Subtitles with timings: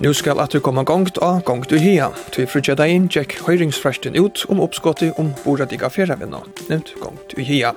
[0.00, 2.06] Nu skal at du komme gongt av gongt du hia.
[2.32, 6.40] Tvi frutja deg inn, tjekk høyringsfresten ut om oppskottet om boradiga fjerravenna,
[6.70, 7.74] nevnt gongt du hia.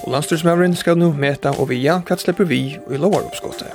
[0.00, 3.68] Og landstyrsmøvren skal nu meta og via hva slipper vi i lovar oppskottet.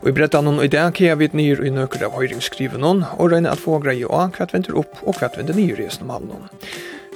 [0.00, 3.52] Og i brettan og i dag kan vi nyr i nøkker av høyringsskriven og regner
[3.52, 6.48] at få greie av hva venter opp og hva venter nyr i snømhallen.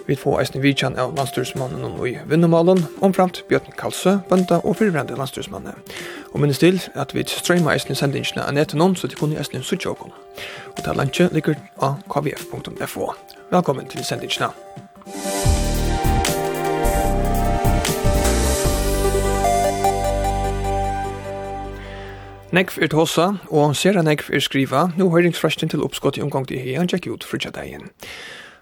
[0.07, 5.17] Vi får eisen vidtjan av landstyrsmannen og i vinnomalen, omframt Bjørn Kalsø, bønda og fyrirvrende
[5.19, 5.77] landstyrsmannen.
[6.33, 9.63] Og minnes til at vi strøyma eisen sendingsene av netten noen, så de kunne eisen
[9.63, 10.15] suttje åkken.
[10.77, 13.13] Og ta landtje ligger av kvf.fo.
[13.51, 14.51] Velkommen til sendingsene.
[22.51, 26.59] Nekv er tåsa, og sera nekv er skriva, nu høyringsfrastin til oppskott i omgang til
[26.59, 27.77] hei, han tjekk ut frutja deg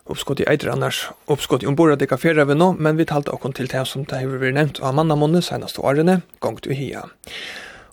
[0.08, 3.32] uppskott i eitre annars, uppskott i ombord av det kaffera vi nå, men vi talte
[3.34, 7.06] okon til det som det har vært nevnt av mannamåndet senast årene, gongt u hia.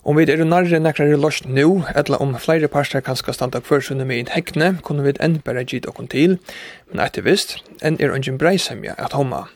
[0.06, 4.06] Om vi er nærre nekrare lost nu, etla om flere parster kan skal standa kvörsunne
[4.06, 6.38] med en hekne, kunne vi enn bare gitt okon til,
[6.92, 9.48] men etter visst, enn er ungen breisemja at homma.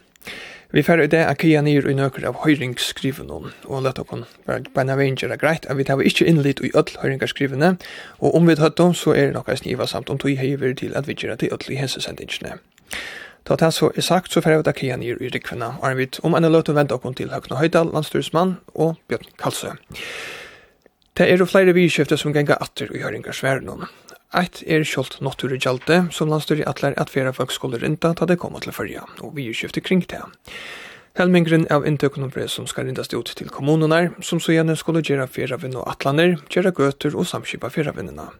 [0.72, 4.70] Vi færre i det er kia nir i nøkker av høyringsskrivene, og lett okon være
[4.74, 7.72] beina veien er greit, at vi tar vi ikke innlitt i öll høyringsskrivene,
[8.20, 10.94] og om vi tar dem så er det nokka sniva samt om tog heiver til
[10.94, 12.60] at vi gjerra til öll i hensesendingsene.
[13.44, 15.98] Ta det så er sagt, så færre vi da kia nir i rikvene, og er
[15.98, 19.74] vi om enn løt å vente okon til Høgna Høydal, landstyrsmann og Bjørn Kalsø.
[21.18, 23.90] Det er jo flere vidskjøfter som ganger atter i høyringssværene,
[24.30, 28.12] Eitt er kjolt nottur i gjalde, som landstyr i atler at fera folk skulle rinda
[28.14, 30.22] ta det koma til fyrja, og vi er kjøfti kring det.
[31.18, 35.26] Helmingren av inntøkken brev som skal rindast ut til kommunene, som så gjerne skulle gjøre
[35.58, 38.30] vinn og atlaner, gjøre gøter og samskipa feravinnene.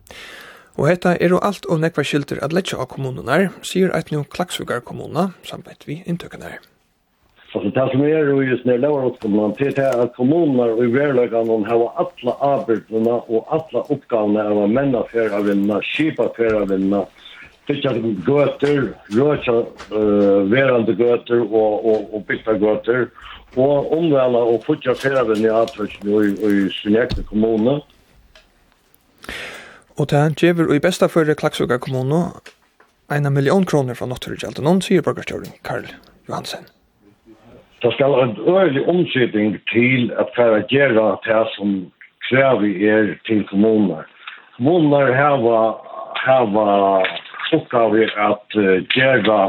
[0.78, 4.22] Og hetta er jo alt og nekva skilder at letja av kommunene, sier eit nu
[4.22, 6.46] Klaksvugar kommuna, samt vi inntøkken.
[7.52, 11.64] Alltså det som är ju just när lärarutskolan till det är att och i världen
[11.64, 15.26] har alla arbetena och alla uppgavna av männa för
[15.76, 17.08] att kipa för att
[17.66, 17.94] fiska
[18.28, 23.08] göter, röka uh, verande göter och, och, och byta göter
[23.54, 25.66] och omvälla och fiska för att vinna
[26.24, 27.82] i, i sin egen kommuner.
[30.00, 32.30] Og det her gjever i besta føre Klaksvika kommune
[33.12, 34.64] 1 million kroner fra Nåtturudgjelten.
[34.64, 35.84] Noen sier borgerstjøren Karl
[36.28, 36.64] Johansen
[37.82, 41.92] det skal en øyelig omsetning til at færa gjerra det som
[42.28, 44.02] krever er til kommuner.
[44.56, 45.60] Kommuner hava,
[46.14, 46.66] hava
[47.56, 49.40] oppgave at uh, gjerra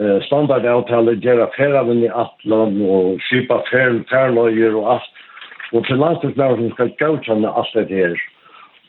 [0.00, 5.24] uh, standardavtale, gjerra vinn i atlan og skipa færløyer og alt.
[5.72, 8.18] Og til landstingsnæren skal gautkjenne alt det her.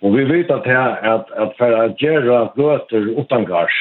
[0.02, 3.78] Og vi vet at her at, at færa gjerra gøter utangars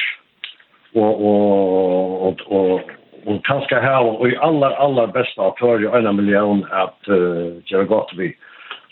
[0.93, 2.81] og, og, og, og
[3.27, 7.61] og kanskje her, og och i aller, alla bästa aktörer i en million at uh,
[7.65, 8.33] gjøre godt vi.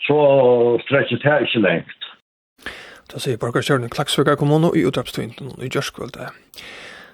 [0.00, 0.16] Så
[0.84, 2.00] strekker det här inte längt.
[3.12, 6.30] Da sier Borgarsjøren i Klaksvøkar kommune i utdrapstvinten i Gjørskvölde.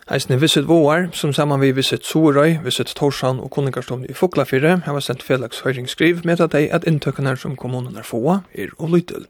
[0.09, 5.00] er Visit Våar, som saman vi Visit Sorøy, Visit Torsan og Koningarstånd i Foklafire, har
[5.00, 9.26] sendt felags høyringsskriv med at de at inntøkene som kommunen er få er og lytel.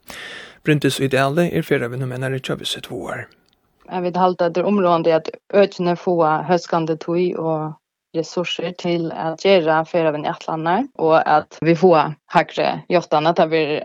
[0.65, 3.25] Brintis ideale er fyrre vi nu mener ikke Visit Våar
[3.91, 7.73] jag vet halt att det området att ökna få höskande tog och
[8.17, 13.51] resurser till att göra för även en Atlantar och att vi får högre jottarna att
[13.51, 13.83] vi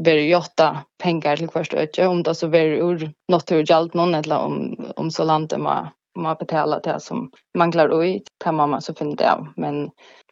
[0.00, 4.76] blir jotta pengar till först öke om det så blir ur naturgällt någon eller om,
[4.96, 5.88] om så landet man,
[6.18, 9.48] man betalar det som man klarar ut kan man så finna det av.
[9.56, 9.90] Men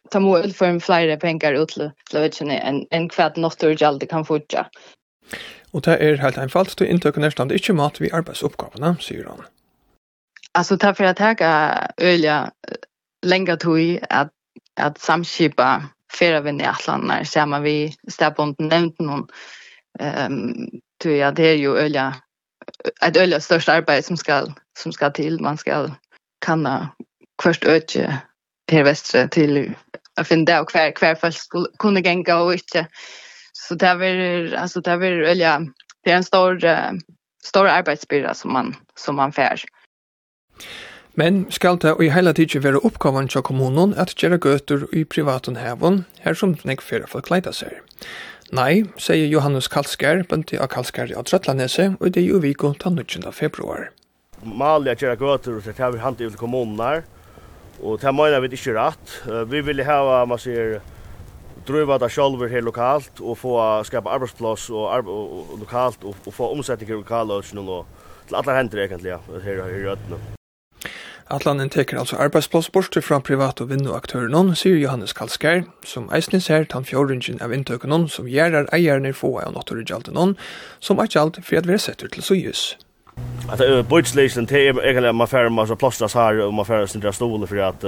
[0.09, 4.65] ta mål för en flera pengar ut till en än, än kvart naturligt kan fortsätta
[5.73, 9.39] og det er helt einfalt, du inntøkene stand ikke mat vi arbeidsoppgavene, sier han.
[9.39, 9.49] Altså,
[10.55, 11.35] Alltså tar för att ta
[11.97, 12.51] ölja
[13.23, 14.29] länge tog at,
[14.75, 19.27] att samskipa flera vänner atlan när ser man vi stäbonden nevnt noen.
[19.99, 20.69] um,
[21.01, 22.13] tror jeg, det er jo ölja
[23.03, 25.41] et ölja största arbeid som skal, som skal til.
[25.41, 25.91] man skal
[26.41, 26.87] kanna
[27.43, 28.21] först öke
[28.67, 29.75] per västre till
[30.15, 31.49] att finna där hver kvar fast
[31.79, 32.87] kunne gänga og ikke
[33.67, 35.67] så det är alltså det är eller
[36.03, 36.59] det är en stor
[37.43, 39.61] stor arbetsbörda som man som man fär.
[41.13, 45.55] Men skal det i hele tiden være oppgaven til kommunen at gjøre gøter i privaten
[45.55, 47.75] heven, her som den ikke fyrir folk leida seg.
[48.53, 52.97] Nei, sier Johannes Kalskær, bønti av Kalskær i Adrettlanese, og det er jo viko til
[52.97, 53.29] 19.
[53.33, 53.91] februar.
[54.43, 57.05] Malet at gjøre gøter til det har vi hantet i kommunen her,
[57.83, 59.15] og det mener vi ikke rett.
[59.49, 60.79] Vi vil ha, man sier,
[61.67, 66.33] driva det själva här lokalt och få skapa arbetsplats och, arbe och, lokalt och, och
[66.33, 67.85] få i lokala och någon
[68.27, 70.17] till alla händer egentligen här i Rötna.
[71.27, 76.63] Atlanen teker altså arbeidsplass bort fra privat- og vinduaktøren, sier Johannes Kalskær, som eisen ser
[76.63, 80.35] tan fjordringen av inntøkken som gjør eierne få av naturgjalten,
[80.79, 82.77] som er gjald for at vi er setter til så ljus.
[83.49, 87.01] Att det är budgetslägen till egentligen man färmas och plåstras här och man färdas sin
[87.01, 87.83] av för att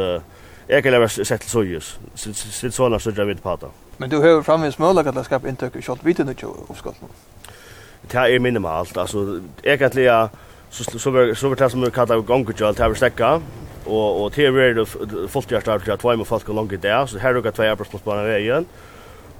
[0.67, 1.99] jag kan lave sett så sojus.
[2.15, 3.67] Sitt såna så jag vet på det.
[3.97, 7.09] Men du har framvins møllag att det skap inntøk i kjalt viten ikke oppskottet?
[8.01, 8.97] Det är minimalt.
[8.97, 10.29] Alltså, egentligen
[10.69, 13.41] så, så var det som vi kallar gongkjalt, det er vi stäcka.
[13.85, 14.87] Och, och til vi er det
[15.29, 17.53] fullt hjertet av at tvei med folk og langt i det, så her er det
[17.53, 18.65] tvei arbeidsplassplan vägen.
[18.65, 18.65] veien.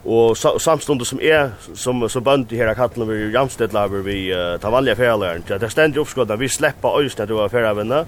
[0.06, 4.70] Og samstundet som er, som, som bønd i her kattelen vi jamstedlaver vi uh, ta
[4.70, 8.06] vanlige ferdeløren, det er stendig oppskottet, vi slipper øystedt over ferdeløren,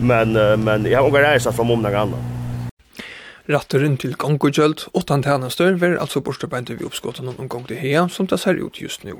[0.00, 0.32] Men,
[0.64, 2.14] men jeg har unga reisa fra många grann.
[3.44, 8.26] Ratteren til gongokjølt, åttan tjenester, alltså altså på vi oppskåten någon gång til hea, som
[8.26, 9.14] det ser ut just nu.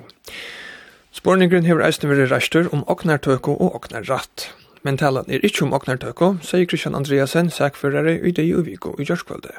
[1.12, 4.48] Spårningren hever eisne veri rester om oknartøko og oknarratt.
[4.82, 9.04] Men talan er ikkje om oknartøko, sier Christian Andreasen, sækførare i det jo viko i
[9.04, 9.52] gjørskvalde.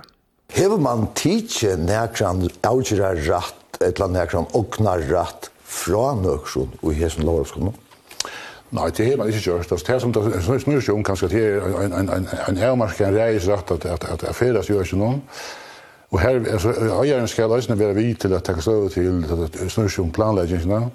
[0.53, 7.73] Hever man tidsje nekran avgjera ratt, etla nekran oknarratt fra nøkron og hesen lovskolen?
[8.75, 9.69] Nei, det har man ikke gjort.
[9.69, 13.07] Det er som det snur seg om kanske det er en, en, en, en ärmarska,
[13.07, 15.21] en reis rejsrätt at att, att affäras görs ju någon.
[16.09, 16.69] Och här, alltså,
[17.03, 20.89] ägaren ska lösna vara vid till att til at det snur seg om planläggningarna.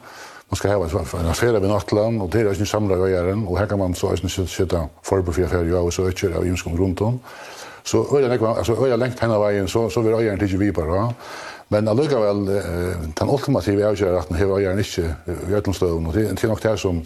[0.50, 3.47] Man skal ha en affär ved nattland og det är inte samla eieren.
[3.49, 6.77] Og her kan man så inte sitta förbered för affärer och så ökar av ymskom
[6.77, 7.21] rundt om.
[7.82, 11.15] Så öja lägger alltså öja längt henne vägen så så vill öja inte vi bara.
[11.69, 12.44] Men alltså väl
[13.15, 15.00] den ultimativa avgörandet har öja inte
[15.50, 17.03] i öllum stöðum och det är nog det som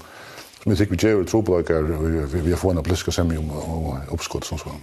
[0.65, 1.89] Men det vi gjør trobladkar,
[2.33, 3.51] vi har fått en bliska semje om
[4.15, 4.81] oppskott som sånn.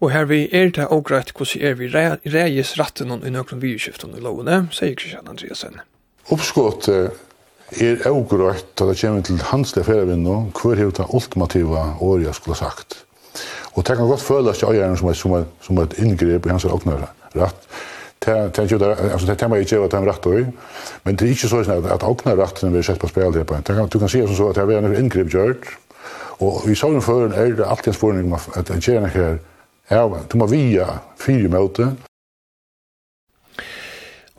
[0.00, 4.16] Og her vi er det og greit hvordan er vi reis ratten i nøkron vidskiften
[4.16, 5.82] i lovene, sier Kristian Andreasen.
[6.32, 11.84] Oppskott er og greit at det kommer til hans leferavinn nå, hver er det ultimativa
[12.00, 13.04] året jeg skulle sagt.
[13.76, 17.06] Og det kan godt føles til øyeren som som som et inngrep i hans åkner
[17.34, 17.68] rett,
[18.26, 20.30] Det det gjorde alltså det tema inte att han rätt då.
[21.02, 23.44] Men det är inte så att att åkna rätten vi har sett på spel det
[23.44, 23.54] på.
[23.54, 25.78] Det kan du kan se så att det är en ingrepp gjort.
[26.38, 29.38] Och vi såg den för en äldre alltid en spårning om att att göra här.
[29.88, 31.96] Ja, du må via fyra möten.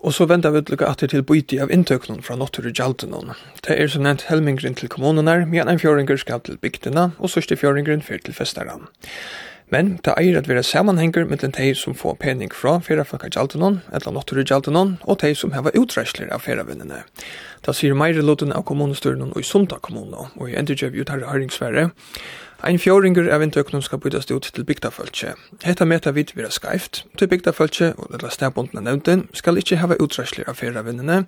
[0.02, 3.36] Og så venter vi utlukka at til bytti av inntøknun fra Nottur i Gjaldenon.
[3.62, 7.30] Det er som nevnt helmingren til kommunen her, medan en fjøringer skal til bygdina, og
[7.30, 8.88] sørste fjøringren fyr til festaran.
[9.72, 14.98] Men det eier at vera samanhengur mellom tei som får pening fra ferraflakkajaltunan, eller naturutjaltunan,
[15.08, 17.06] og tei som heva utreisler av ferravinnene.
[17.64, 21.86] Det sier meire loten av kommunestyrene og i Sunda kommune, og i endurkjøv utarre høringsfære.
[22.68, 25.32] Ein fjóringur av intøknum skal bytast ut til bygdafölkje.
[25.64, 30.50] Hetta meta vit vera skreift, til bygdafölkje og della stedbundna nevnden skal ikkje hava utræslir
[30.52, 31.24] av ferravinnene,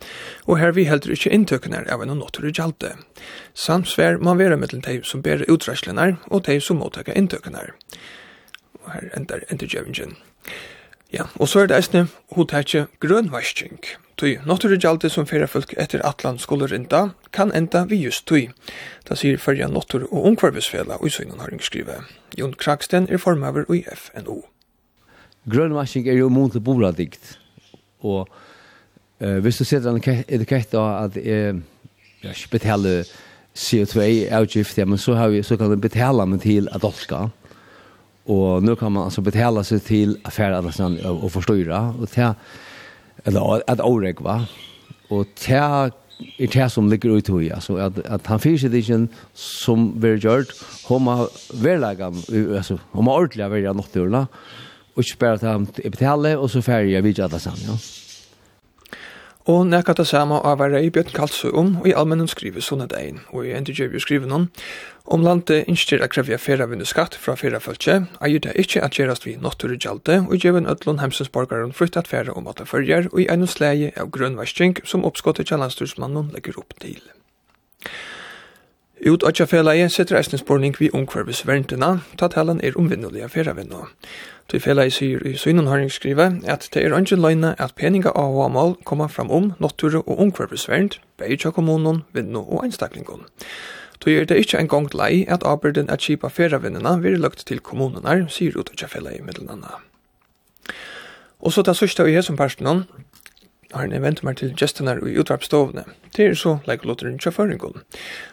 [0.45, 2.91] og her vi heldur ikkje intøknar av en notur i gjalde.
[3.55, 7.73] Samsvær må vera mellom tei som ber utræslinar og tei som mottaka intøknar
[8.91, 10.17] her endar endurgjøvingen.
[11.13, 13.77] Ja, og så er det eisne hodtetje grønvasking.
[14.17, 17.03] Tui naturgjaldi som fyrir folk etter atlan skulle rinda,
[17.33, 18.47] kan enda vi just tui.
[19.09, 22.01] Da sier fyrir natur- og ungvarvisfela og søgnen har skrive.
[22.37, 24.41] Jon Kraksten er formaver i FNO.
[25.49, 27.39] Grønvasking er jo munt til boladikt,
[27.99, 28.29] og
[29.19, 31.61] uh, hvis du setter en etikett av at uh,
[32.23, 33.03] jeg betaler
[33.55, 36.81] CO2-avgift, ja, men så, har vi, så kan du betale meg til at.
[36.81, 37.42] Mm
[38.23, 42.35] Och nu kan man alltså betala sig till affäradressen och, och förstöra och ta
[43.23, 44.45] eller att oreg va.
[45.09, 45.89] Och ta
[46.37, 50.47] i det som ligger ut i alltså att att han finns det som vi gjort
[50.87, 52.05] homa verlaga
[52.57, 54.27] alltså homa ordliga välja något då
[54.95, 57.77] och spärra att betala och så färja vidare sen ja.
[59.43, 62.85] Og nekka det samme av er i Bjørn Kalsø om, og i allmennom skrive sånne
[62.87, 64.45] degen, og i endegjev jo skrive noen,
[65.03, 69.35] om landet innstyr å krevja feravindu skatt fra ferafølse, eier det ikkje at gjerast vi
[69.35, 73.49] natturugjalde, og gjeven ødlån hemsens borgaren flytt at fera om alle følger, og i ennå
[73.51, 77.03] sleie av grønnvarsking som oppskottet kjallanstursmannen legger opp til.
[79.03, 83.89] Ut av tjafelaget setter eisen sporning vi omkvarvis verntena, ta talan er omvinnelige feravindu.
[84.51, 88.11] Tui fela i sier i synen har skrive at det er ønsken løgne at peninga
[88.11, 93.23] av og mål kommer fram om nattur og omkvarpersvernd, beidja kommunen, vinnu og einstaklingon.
[94.03, 97.63] Tui er det ikke en gong lei at arbeiden at kipa feravinnina vil lukt til
[97.63, 99.79] kommunenar, sier ut at fela i middelanna.
[101.39, 102.83] Og så det sørste i som personen,
[103.73, 105.83] har en event mer til gestene i utvarpstovene.
[106.17, 107.81] Det er så like lotteren til føringen.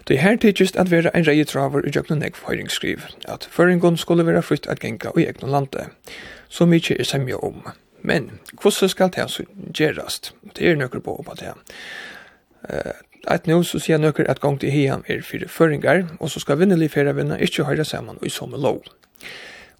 [0.09, 4.27] Det her tidsist at være en reie traver i jøkken nek høyringsskriv, at føringen skulle
[4.27, 5.87] være flytt at genka i egne lande.
[6.49, 7.63] Så mykje er semja om.
[8.03, 8.31] Men,
[8.63, 9.45] hvordan skal det så
[9.75, 10.35] gjerast?
[10.57, 11.53] Det er nøkker på på det.
[12.69, 12.93] Uh,
[13.29, 16.59] at nå så sier nøkker at gong til hiam er fire føringar, og så skal
[16.59, 18.83] vinnelig fere vinna ikkje høyre saman og i samme lov.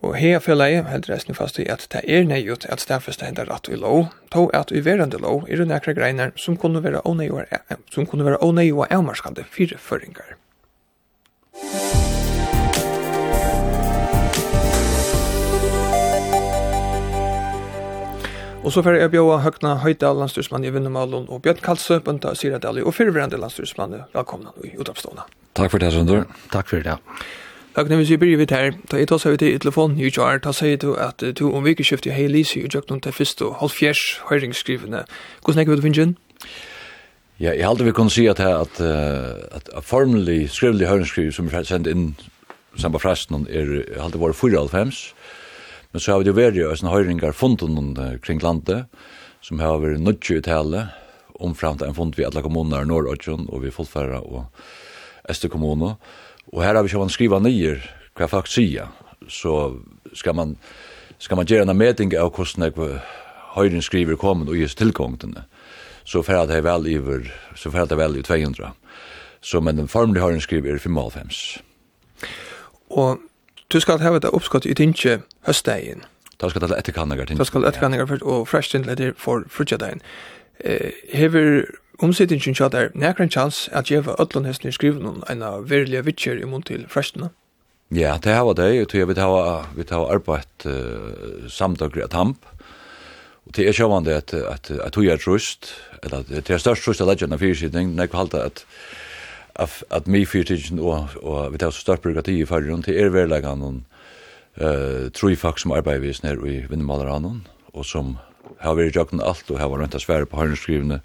[0.01, 3.51] Og her føler jeg helt resten fast i at det er nøyut at stafest hender
[3.53, 7.05] rett i lov, tog at i verande lov er det nekra greiner som kunne være
[7.05, 10.39] ånøy og avmarskande fire føringar.
[18.61, 22.85] Og så får jeg bjóa Høgna Høydal, landstyrsmann i Vinnemalen, og Bjørn Kalsø, Bønta Siradali
[22.85, 24.03] og fyrverande landstyrsmann.
[24.13, 25.25] Velkomna i utoppstående.
[25.57, 26.27] Takk for det, Sønder.
[26.53, 26.99] Takk for det.
[27.77, 30.11] Agnes, når vi sier blir vidt her, da jeg tar seg ut i telefonen i
[30.11, 33.61] kjær, da sier du at du om vikeskiftet i Heilisi og jøkken til første og
[33.61, 35.05] halv fjers høyringsskrivende.
[35.45, 36.17] Hvordan er det du finner inn?
[37.39, 41.63] Ja, jeg halte vi kunne si at, at, at, at formelig skrivelig høringsskriv som er
[41.69, 42.11] sendt inn
[42.75, 43.71] sammen med fresten er,
[44.03, 45.15] halte var 4,5.
[45.93, 48.85] men så har vi jo vært i høyringar høyringer funden kring landet,
[49.41, 50.89] som har vært nødtjøy tale,
[51.41, 54.47] omframt en fund vi alle kommuner i Norrøtjen, og vi fullfæra og
[55.31, 57.79] Østerkommuner, og Og här har vi ju man skriva ner
[58.15, 58.83] hva jag faktiskt.
[59.29, 59.81] Så
[60.15, 60.57] ska man
[61.19, 63.01] ska man göra en mätning av kostnader
[63.55, 65.39] höjden skriver kommer och just tillgången.
[66.05, 68.73] Så för att det är väl över så för att det är väl i 200.
[69.41, 71.29] Så men den formliga höjden skriver 55.
[72.89, 73.19] Och
[73.69, 76.05] du ska ha et oppskott i tinche höstdagen.
[76.37, 80.01] Då ska det etterkanningar Da Då ska etterkanningar för och fresh till det för frukjadagen.
[80.59, 81.67] Eh hever
[82.01, 86.49] Omsettingin tjata er nekran chans at gjeva öllun hesten i skrivnun eina verilige vitsjer i
[86.49, 87.29] mun til frestina.
[87.93, 92.47] Ja, det hava det, og vi hava, vi hava arbeidt uh, samdagra tamp,
[93.45, 97.03] og det er sjåvande at, at, at tog er trust, eller det er størst trust
[97.03, 98.65] av legjene fyrsidning, når jeg halda at
[99.61, 103.13] at, at mi fyrirtidgen og, og vi tar så størst byråkrati i fargen, det er
[103.13, 103.83] verilegan noen
[104.61, 107.43] uh, troi folk som arbeider vi snær i vindmalarhanen,
[107.75, 108.17] og som
[108.59, 111.01] har vært jøkken alt, og har rønt av svære på høyrenskrivene,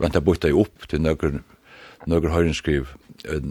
[0.00, 1.40] rønt å bytte i opp til nøkker,
[2.10, 2.94] nøkker høyrenskriv,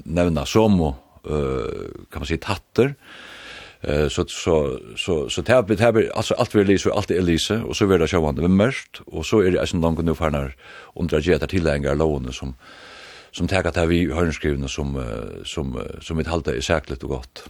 [0.05, 2.95] nevna som og, kan man si, tatter,
[3.81, 7.75] så så så så tar vi tar alltså allt vi läser allt är läser och
[7.75, 10.55] så vill det sjövande med mörkt och så är det alltså någon nu för när
[10.95, 12.55] undrar jag att tillägga lånen som
[13.31, 15.03] som tar att vi har skrivna som
[15.45, 17.49] som som ett halta är säkert och gott.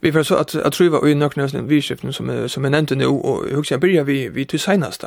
[0.00, 3.06] Vi får så att att truva i nöknösen vi skiften som som är nämnt nu
[3.06, 5.04] och hur ska börja vi vi till senast.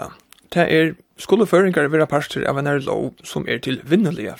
[0.49, 2.79] Det är skoleföringar vara pastor av en här
[3.23, 4.35] som är till vinnliga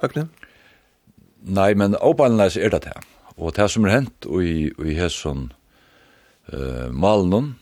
[0.00, 0.28] Tack nu.
[1.40, 3.02] Nej men åpanleis er det här.
[3.36, 5.52] Och det som har hänt och i, i hesson
[6.52, 7.54] uh, malen,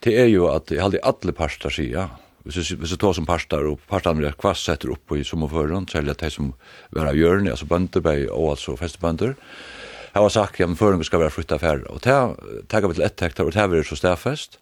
[0.00, 2.08] det är ju att jag hade alla pastor sier,
[2.46, 6.10] hvis så hvis tar som parter, og parterne blir kvast setter opp i sommerføren, særlig
[6.10, 6.52] at det som
[6.94, 9.34] vara görne hjørne, altså bønder, og altså festebønder,
[10.16, 11.82] Her var sagt, ja, men føringer skal være flytta færre.
[11.92, 12.14] Og det
[12.72, 14.56] tager vi til ett hektar, og det er så stedfest.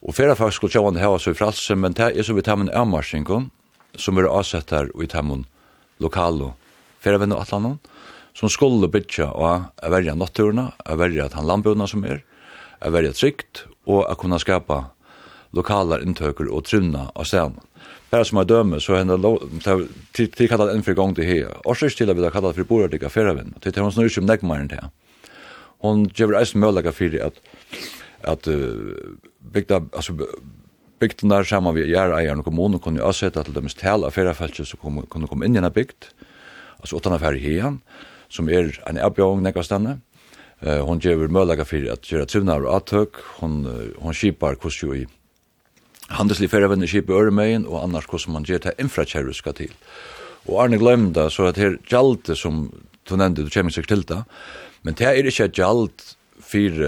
[0.00, 2.56] Og færre faktisk skulle sjående hava så i fralse, men det er så vi tar
[2.56, 3.28] med en avmarsing,
[4.00, 5.44] som er avsett her, og vi tar med
[6.00, 6.54] lokalo,
[7.04, 7.76] færre venner atlanen,
[8.32, 12.24] som skulle bytja og er verja natturna, er verja at han landbjørna som er,
[12.80, 14.86] er verja trygt, og er kunna skapa
[15.52, 17.60] lokalar inntøker og trunna av stedene.
[18.14, 19.16] Her som er døme, så henne
[20.14, 21.48] till till kallat en for gang til her.
[21.66, 23.00] Årsøk til at vi har kallet for bordet til
[23.64, 24.78] Det til hon snurr som nekmaren til.
[25.82, 27.40] Hun gjør eisen møllega fyrir att
[28.22, 28.94] att uh,
[29.52, 30.12] bygda, altså,
[31.00, 34.76] bygden der samma vi gjør eieren og kommunen kunne jo avsette til deres tale så
[34.76, 36.04] kommer kunde komma in i denne bygd,
[36.82, 37.78] utan åttan affære här
[38.28, 39.98] som är en erbjøring nekvastandet.
[40.62, 44.56] Eh hon gjør møllega för att gjør at och og atøk, hon hon hun kipar
[44.94, 45.06] i
[46.12, 49.72] handelslig ferravenner skip i Øremøyen, og annars hvordan man gjør det infrakjerru skal til.
[50.44, 52.66] Og Arne glemda, så at her gjaldet som
[53.08, 54.22] du nevnte, du kommer seg til det,
[54.84, 55.92] men det er ikke gjald
[56.44, 56.80] for,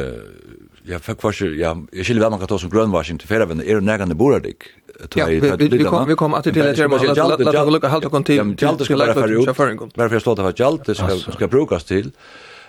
[0.86, 3.80] ja, for kvars, ja, jeg skiljer hva man kan ta som grønnvarsing til ferravenner, er
[3.80, 4.68] det nærgande boradik.
[5.16, 8.08] Ja, vi, vi, vi, kom, vi kom alltid til det, men la oss lukke halvt
[8.08, 8.40] og kom til.
[8.56, 11.88] Gjaldet skal være ferdig ut, bare for jeg slår det for gjaldet skal, skal brukes
[11.88, 12.12] til,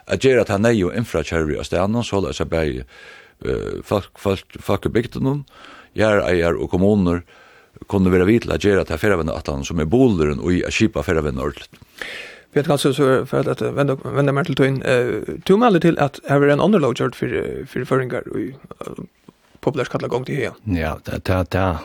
[0.08, 2.86] at gjøre at han er jo infrakjerru av stedene, så la oss jeg bare
[3.84, 7.22] folk, folk, folk, folk, folk, folk, folk, gjerreier og kommuner
[7.88, 11.04] kunne være vidt til å gjøre til han som er boleren og i a kipa
[11.06, 11.70] ferravenn ordentlig.
[12.54, 14.82] Vi har kanskje så for at vende vende mer til tøyn.
[14.84, 17.28] Eh to melder til at her er en underlog gjort for
[17.86, 19.08] for i og
[19.62, 20.56] populært kallar gong til her.
[20.66, 21.78] Ja, det, det, ta.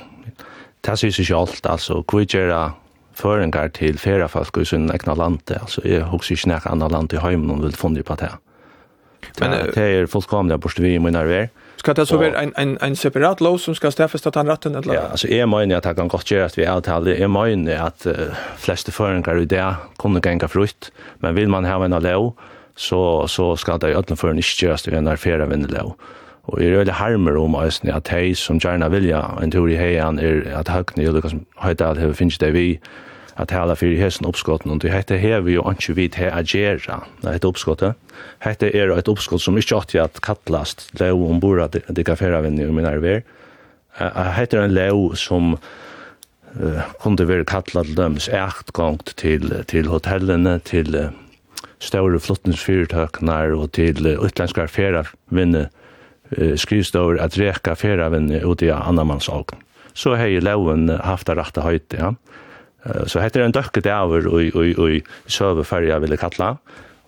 [0.82, 2.74] Ta sig sig alt altså kvigjera
[3.14, 5.40] føringar til fera folk i sin egna land.
[5.50, 8.32] Altså jeg husker ikke nek anna land i heimen og vil funne på det.
[9.40, 11.48] Men det er fullkomlig vi i min arver.
[11.82, 14.74] Ska det så vara en en en separat lov som ska stäffas att han ratten
[14.74, 14.94] eller?
[14.94, 18.06] Ja, alltså är meningen att han kan gott göra att vi avtalar är meningen att
[18.06, 18.14] uh,
[18.56, 22.32] flesta föreningar i det kommer gänga frukt, men vill man ha en lov
[22.76, 24.96] så så ska det öppna för en göras det
[25.34, 25.92] av en vindelov.
[26.44, 30.18] Och i röda harmer om ösn att hej som gärna vilja en tur i hejan
[30.18, 32.80] är att högna ju liksom höjda att har finns det vi
[33.40, 37.36] at tala fyrir hesen oppskotten, og det hette her jo ikke vidt her agera, det
[37.36, 37.96] hette oppskottet.
[38.44, 42.42] Hette er et oppskott som ikke åtti at kattlast lov ombord at det kan færa
[42.44, 43.22] vinnig i min arver.
[44.36, 50.58] Hette er en lov som uh, kunde være kattla til døms ektgångt til, til hotellene,
[50.68, 51.08] til uh,
[51.82, 59.30] større flottningsfyrtøknar og til uh, utlenskar færavinne uh, skrivstår at reka færavinne ut i annamans
[59.94, 62.12] Så hei jeg haft det rette høyte, ja.
[62.82, 66.56] Så heter det en døkket over i søveferja ville kalla.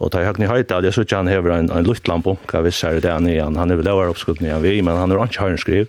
[0.03, 3.11] Og ta høgni høyta, det er sånn han hever en, en luftlampunk vi vissar det
[3.11, 3.59] han igjen.
[3.59, 5.87] Han er vel over oppskutt nian vi, men han er ikke høyrenskriv.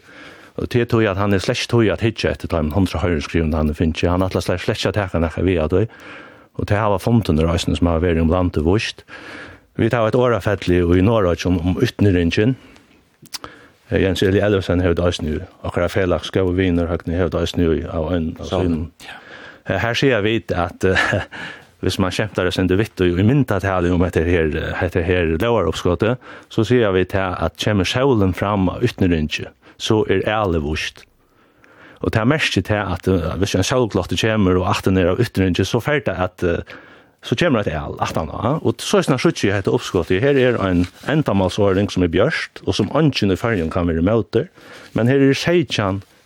[0.55, 3.73] Og til tog at han er slett tog at hitje etter time hundra høyrenskrivende han
[3.75, 4.05] finnes.
[4.07, 5.87] Han atlas slett slett at hekka nekka vi at vi.
[6.55, 9.03] Og til hava fonten i røysen som har vært om landet vust.
[9.75, 12.55] Vi tar et årafellig og i Norrøy om, om utnyringen.
[13.91, 18.13] Jens Eli Elvesen hevde eisen jo akkurat felaks gav viner høgni hevde eisen nu av
[18.15, 18.79] en av sin.
[19.03, 19.19] Ja
[19.65, 21.21] her ser vi at uh,
[21.85, 25.37] hvis man kämpar sen du vitt og i mynda här om etter her, heter her
[25.41, 26.17] lovar oppskottet,
[26.49, 31.03] så ser vi til at kommer sjålen fram utneringe så er ärlig vurst.
[31.99, 35.19] Og det er mest til at uh, hvis en självklart kommer og achten ner av
[35.19, 36.63] utneringe så färdigt det uh,
[37.25, 38.29] så kommer det all att han
[38.61, 40.21] Og så er snart skjuts ju heter oppskottet.
[40.21, 44.47] Her er en entamalsordning som er bjørst, og som anken i fargen kan være møter.
[44.93, 45.37] men her er det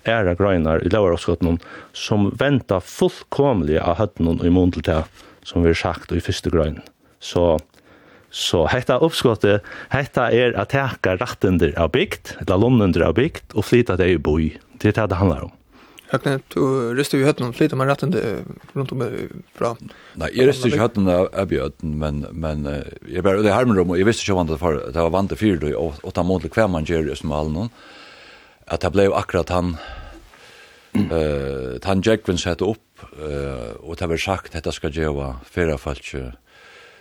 [0.07, 1.57] æra grøynar i lauaroppskottene
[1.97, 5.01] som venta fullkomlig av høttene i mån til det
[5.47, 6.79] som vi har sagt i første grøyn.
[7.19, 7.57] Så,
[8.31, 13.65] så hetta oppskottet, hetta er at teka rattender av bygd, eller lånender av bygd, og
[13.67, 14.53] flyta det i boi.
[14.79, 15.55] Det er det det handlar om.
[16.09, 16.61] Høgne, du
[16.97, 18.39] rister jo flyter man med rattender
[18.73, 19.03] rundt om
[19.53, 19.75] fra...
[20.17, 23.99] Nei, jeg rister ikke høtten av bjøten, men, men jeg bare, det er hermerom, og
[23.99, 26.53] jeg visste ikke vant at det var vant til fyrt, og, og ta mån til
[26.55, 27.69] hver man gjør i smalen,
[28.69, 29.77] at det blev akkurat han
[30.93, 35.77] eh uh, han Jackvin sette upp eh och det var sagt detta ska göra förra
[35.77, 36.33] fallet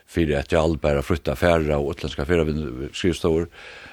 [0.07, 2.44] för att jag allbära flytta färra och utländska färra
[2.92, 3.48] skrivstor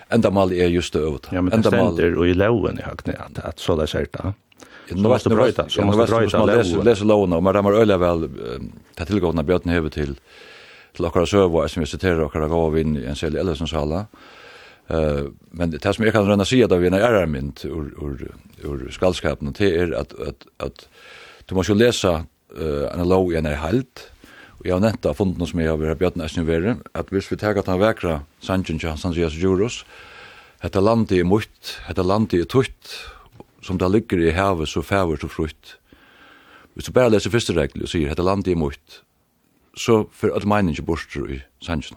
[0.09, 3.39] enda mal är just det över ja, ända stender och i loven i högt at,
[3.39, 7.43] att, så där sier det nu måste bröta så måste bröta loven läs loven och
[7.43, 8.29] man ramar öliga väl
[8.95, 10.15] ta tillgångna bjöten över till
[10.93, 14.05] till akkurat server som vi citerar akkurat gav in i en sälj eller som sala
[14.89, 18.23] Eh men det som jeg kan rønne si at av en ærer mynd ur, ur,
[18.67, 20.87] ur skaldskapen, det er at, at, at
[21.47, 24.09] du må jo lese uh, en lov i en er halt,
[24.59, 27.31] og jeg har nevnt av funden som jeg har vært bjøtten eisen i at hvis
[27.31, 29.85] vi tar at han vekra sanjen til San Sias Juros,
[30.63, 32.93] Hetta landet er mutt, hette landet er tutt,
[33.61, 35.75] som det ligger i havet så fæver så frutt
[36.73, 39.03] Hvis du bare leser første regel og sier hette landet er mutt,
[39.77, 41.95] så for at meningen ikke borster i sanjen.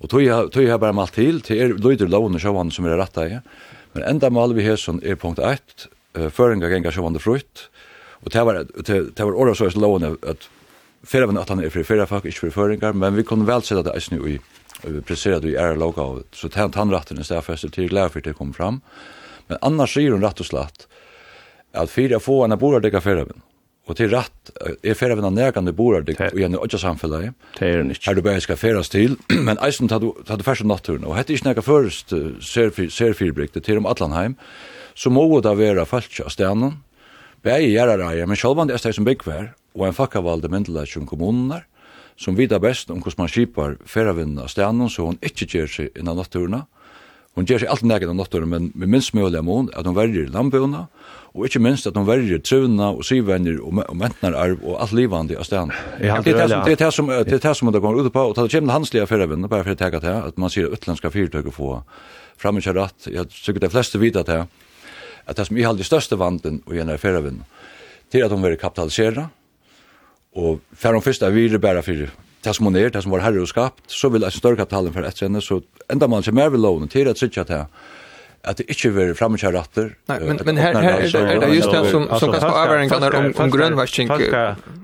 [0.00, 2.96] Og tog jeg, tog jeg bare malt til, til er løyder lovene sjåvann som er
[3.00, 3.40] rattet i.
[3.94, 7.68] Men enda mal vi hesson er punkt 1, uh, føringa genga sjåvann det frukt,
[8.24, 10.48] og det var, det, det var året så er lovene at
[11.08, 13.86] fyrir at han er fyrir fyrir folk, ikke fyrir føringar, men vi kunne vel sette
[13.88, 14.38] det eisen i,
[14.84, 18.24] og vi presseret i ære loga, så den tannratten i stedet festet til glede for
[18.24, 18.80] det kom fram.
[19.48, 20.86] Men annars sier hun rett og slett
[21.72, 23.32] at fyrir å få en borardekka fyrir av
[23.90, 24.52] Og til rett,
[24.86, 27.34] er fer av en nærkan du og igjen i åtja samfunnet.
[27.58, 28.06] Det er det ikke.
[28.08, 31.04] Her du bare skal feras til, men eisen tar du, tar du først naturen.
[31.04, 34.38] Og hette ikke nærka først serfyrbriktet til om Atlanheim,
[34.94, 36.78] så må det være falsk av stenen,
[37.40, 41.62] Bæði gjerar eier, men sjálvan det er som byggvær, og en fakkavalde myndelag som kommuner,
[42.20, 45.96] som vita best om hvordan man skipar ferravinnen av stenen, så hun ikke gjør seg
[45.96, 46.66] innan naturna,
[47.40, 49.94] Hon gjør seg alt nægget av nottoren, men med minst mulig mån att at hon
[49.96, 50.88] verger landbøna,
[51.32, 55.38] og ikke minst at hon verger trøvna og syvenner og, og mentnararv og alt livande
[55.38, 55.72] av stedan.
[55.96, 58.72] Det er det som det er det som det kommer ut på, og det kommer
[58.76, 61.82] hanslige fyrrevinne, bare for å teka til, at man sier utländska fyrtøk få
[62.36, 64.44] framkjør Jag jeg tykker de fleste vita til,
[65.26, 67.44] at det som jeg halde største vanden og gjennom fyrrevinne,
[68.12, 69.30] til at hon verger kapitalisera,
[70.36, 72.10] og færre de fyrst er vi bare fyrir
[72.44, 74.94] det som hon er, det som var herre og skapt, så vil jeg større kapitalen
[74.94, 75.60] for etter henne, så
[75.92, 77.66] enda man ser mer ved loven til at sikkert til
[78.40, 79.90] at det ikke vil framkjøre ratter.
[80.08, 82.62] Nei, men, men her, her er, det, er det just det som, som kan skapa
[82.62, 84.12] avgjøringen om, om grønnvarsking.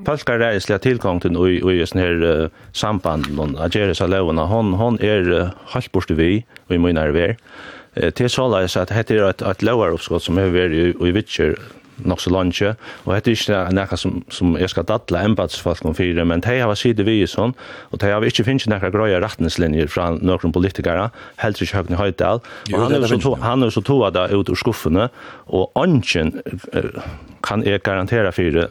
[0.04, 4.44] Folk har reislig tilgang til noe i sånne her uh, samband, noen ageres av lovene,
[4.50, 7.36] hon, hon er uh, halvt borte vi, og i mye nærvær.
[7.96, 10.76] Uh, til så la jeg seg at dette er et, et lovaroppskott som er vært
[10.76, 11.56] i, i Vitsjer
[12.04, 12.72] nok så lunge,
[13.04, 16.58] og det er ikke noe som, som jeg skal datle embedsfolk om fire, men de
[16.60, 17.54] har sida vi i sånn,
[17.90, 21.08] og de har ikke finnet noen grøye retningslinjer fra noen politikere,
[21.42, 24.52] helst ikke i Høydal, og han er så, to, han er så toa da ut
[24.52, 25.08] ur skuffene,
[25.46, 26.34] og ønsken
[27.46, 28.68] kan jeg garantera fire,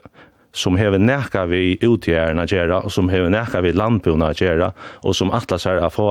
[0.55, 4.71] som hever nekka vi utgjærna gjerra, og som hever nekka vi landbuna gjerra,
[5.03, 6.07] og som atlas er a få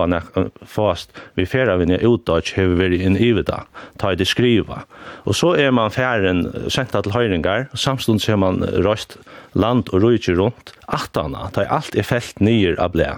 [0.69, 3.65] fast vi færa vi utdodge hever vi en vida,
[3.99, 4.85] ta i det skriva.
[5.25, 9.17] Og så er man færen senta til høyringar, samstund ser man røst
[9.55, 13.15] land og rujtje rundt, atana, ta i alt er felt nyer av blei.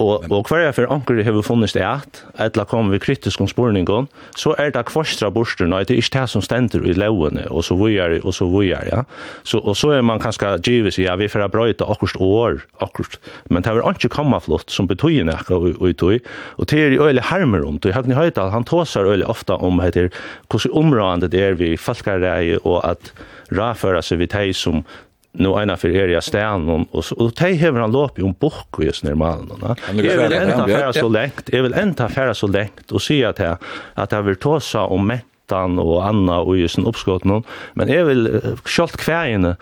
[0.00, 3.42] Og, og hver jeg for anker har vi funnet sted at, etla kom vi kritisk
[3.44, 7.44] om spurningen, så er det kvarstra borsterne, det er ikke det som stender i lovene,
[7.50, 9.02] og så vujer, og så vujer, ja.
[9.44, 13.18] Så, og så er man kanskje givet seg, ja, vi får brøyta akkurat år, akkurat.
[13.50, 17.00] Men det er ikke kommet flott, som betyr nekka og tog, og det er i
[17.02, 20.08] øyelig hermer om, det er Høgni Høydal, han tåsar øyelig ofta om heter,
[20.48, 23.12] hvordan områdende det er vi falkarreie, og at
[23.52, 24.84] raføre seg vi teg som
[25.32, 28.34] nu ena för er jag stän och så och tej hever han lopp i en
[28.40, 29.76] bok och just när man då.
[29.86, 31.48] Jag vill ända färra så längt.
[31.52, 33.56] Jag vill ända färra så längt och se att här
[33.94, 37.42] att jag vill tåsa om mättan och Anna och just en uppskott någon.
[37.74, 39.56] Men jag vill skolt kvärgen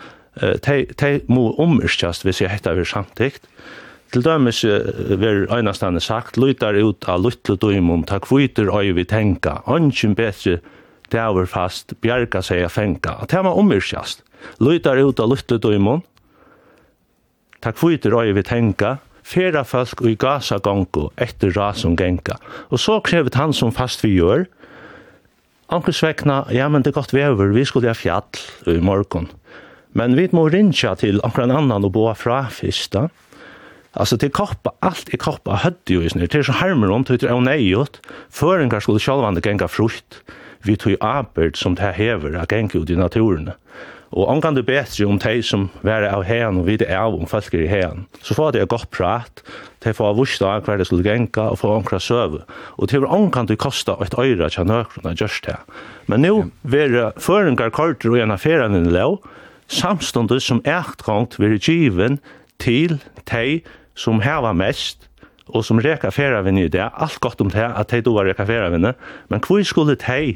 [0.61, 3.47] te te mo omskast vis jag heter vi samtidigt.
[4.11, 4.65] Til dømes
[5.19, 9.61] ver einastande sagt lutar ut av lutlu døymum takk kvitur øy vi tenka.
[9.65, 10.57] Ankin betri
[11.11, 13.15] det er fast bjerga seg a fenka.
[13.21, 14.23] At hema omskast
[14.59, 16.03] lytar ut av luttedøymon.
[17.61, 22.39] Takk fyrir øye vi tenka, Fera folk og i gasa gongo etter rasen genka.
[22.73, 24.47] Og så krevet han som fast vi gjør,
[25.71, 29.29] Anker svekna, ja, men det er godt vever, vi skulle ha fjall i morgon.
[29.95, 33.05] Men vi må rinja til anker en annan og boa fra fyrsta.
[33.95, 37.21] Altså, til koppa, alt i koppa hødde jo i snir, til så harmer om, til
[37.23, 38.01] det er neiot,
[38.35, 40.19] føringar skulle sjalvande genga frukt,
[40.67, 43.53] vi tog arbeid som det hever, a genga ut i naturen.
[44.11, 47.53] Og omgang det bedre om de som er av heen og vite av om folk
[47.55, 48.05] er i heen.
[48.19, 49.43] Så får de et godt prat,
[49.85, 52.41] de får vursta av hver det skulle genka og få omkra søve.
[52.75, 55.55] Og til omgang det kosta et øyre til nøkron av gjørst det.
[56.11, 56.33] Men nå
[56.67, 59.21] var føringar korter og en affæren i lov,
[59.71, 62.19] samståndet som ektkongt vil given
[62.59, 62.99] til
[63.31, 63.61] de
[63.95, 65.07] som heva mest,
[65.51, 68.93] og som reka færavinne i det, alt godt om det, at de doar reka færavinne,
[69.29, 70.35] men hvor skulle de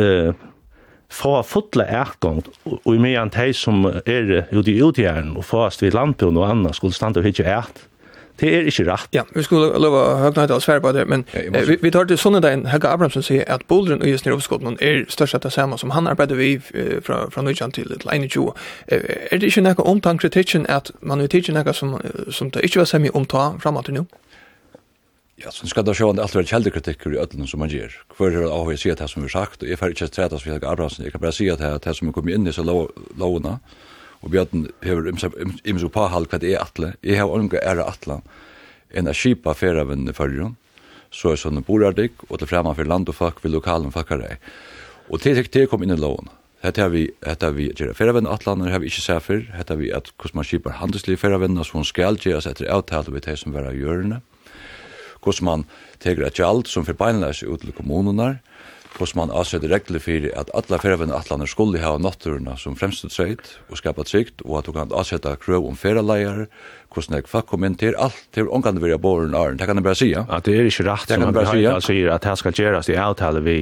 [0.00, 0.32] uh,
[1.12, 2.42] få fotla ærgång
[2.76, 6.72] og i mean tei som er ute i utgjæren og fast vid landbjørn og anna
[6.74, 7.86] skulle standa og hitje ært.
[8.40, 9.08] Det er ikke rett.
[9.16, 12.04] Ja, vi skulle lova høgna etter å svære på det, men eh, vi, vi tar
[12.04, 15.54] til sånne dagen Helga Abrahamsen sier at boldren og Jesner Uppskotten er størst av det
[15.56, 18.52] samme som han arbeider vi fra, fra Nøyjan til, til 21.
[18.92, 21.96] Er det ikke noe omtank kritikken at man vil tidsje noe som,
[22.28, 24.06] som det ikke var semi omta fram til nå?
[25.36, 27.92] Ja, så skal da sjå at alt er kjeldekritikker i ødlen som man ger.
[28.16, 30.08] Hvor er det av jeg sier det som vi har sagt, og jeg får ikke
[30.08, 32.54] tretas vi har Abrahamsen, jeg kan bare si at det som er kommet inn i
[32.56, 33.58] så lovene,
[34.24, 35.10] og Bjørn har
[35.68, 38.22] ims og pahal hva det er atle, jeg har unga ære alla
[38.96, 40.56] enn er skipa fer av fyrrjon,
[41.12, 44.38] så er sånn borardig og til framan for land og folk vil lokalen fakkare.
[45.12, 46.32] Og til det kom inn i lovene.
[46.64, 50.08] Hetta har vi hetta vi gera ferðavenn atlanar har vi ikki sæð hetta vi at
[50.16, 54.22] kosma skipar handelslig ferðavenn as hon skal gera sættir avtalar við tey sum verða jørna
[55.26, 55.66] hvordan man
[56.02, 58.36] teker et gjald som for beinleis ut til kommunene,
[58.96, 63.50] hvordan man avsetter regler for at alle ferravene atlander skulle ha natturene som fremstod treit
[63.68, 66.46] og skapa trygt, og at du kan avsette krøv om ferieleier,
[66.94, 69.68] hvordan jeg fikk kom inn til alt, til omgang til å være båren æren, det
[69.68, 70.10] kan jeg bare si.
[70.14, 73.44] Ja, det er ikke rett som man bare sier at her skal gjøres i avtale
[73.44, 73.58] vi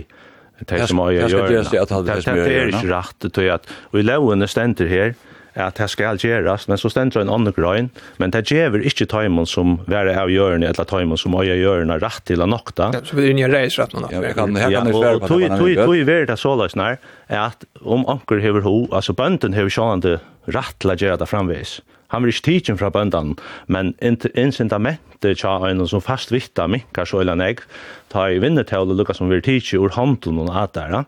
[0.55, 1.35] Det som har gjort det.
[1.35, 5.17] Det er ikke rett, og i lovene stender her,
[5.55, 9.47] at det skal gjeras, men så stendur en annen grøyn, men det gjever ikke tøymon
[9.47, 12.91] som være av hjørne, eller tøymon som øye hjørne rett til å nokta.
[13.07, 16.07] Så vil du nye reisrett nå Ja, Ja, kan, her kan ja, og tog i
[16.07, 16.99] verda såleis nær,
[17.31, 20.19] at om anker hever ho, altså bønden hever sjående
[20.51, 21.79] rett til å gjøre det framvis.
[22.13, 23.35] Han vil ikke tidsen fra bøndene,
[23.67, 27.65] men incitamentet tja en som fast vitta minkar så eller nek,
[28.13, 31.05] ta i vinnetøyla lukka som vil tidsen ur hånden og at der,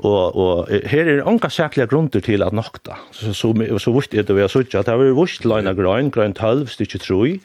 [0.00, 2.96] Og, og her er onka sækliga grunnar til at nokta.
[3.12, 6.10] Så, så, så vurst er det vi har søkt at det har vurst vort grøn,
[6.10, 7.40] grøn 12, stykke 3,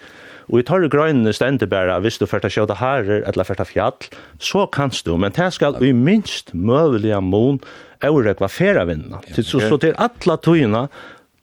[0.50, 3.98] Og i torre grønene stender bare, hvis du først sjøta herrer eller ferta fjall,
[4.38, 7.60] så kanst du, men det skal i minst møvelige mån
[8.06, 9.24] eurekva feravinna.
[9.30, 10.86] Ja, så, så til alla tøyina,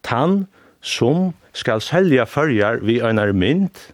[0.06, 0.44] tann
[0.82, 3.90] som skal selja følger vi øyner mynt,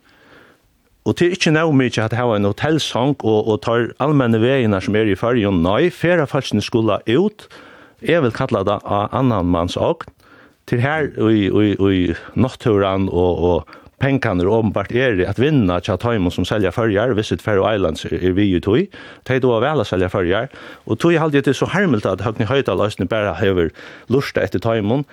[1.08, 4.76] Og det er ikke noe mye at hava en hotellsang og, og tar allmenne veiene
[4.84, 5.62] som er i fargen.
[5.64, 7.46] Nei, færa falskene skulle ut.
[8.04, 10.12] Jeg vil kalla det av annan manns ogn.
[10.68, 12.00] Til her i, i, i
[12.36, 17.40] nattturen og, og pengene er åpenbart er at vinna tja taimon som selja fyrjar, visit
[17.42, 20.52] Faroe Islands er vi jo tog, teg då vel å selja fyrjar,
[20.84, 23.72] og tog halde det så hermelt at Høgni Høydal Østene bare hever
[24.12, 25.06] lusta etter taimon,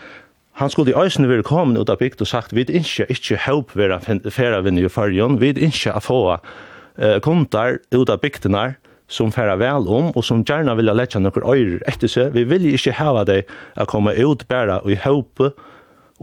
[0.55, 3.75] han skulle i øysene være kommet ut av bygd og sagt, vi ikke ikke help
[3.75, 3.99] være
[4.63, 8.75] vinn i fargen, vi ikke å få uh, kontar ut av bygdene
[9.11, 12.33] som færa vel om, og som gjerne vil letja noen øyre etter seg.
[12.33, 15.51] Vi vil ikke hava deg å komme ut bare i helpe,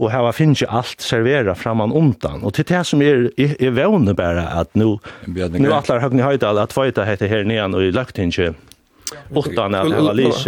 [0.01, 2.41] og hava finnje alt servera framan undan.
[2.41, 4.97] Og til det som er, er, er vevne bare at nu,
[5.29, 8.17] nu atlar Høgni Høydal at tveita hette her nian og i lagt
[9.35, 10.45] utan att ha lis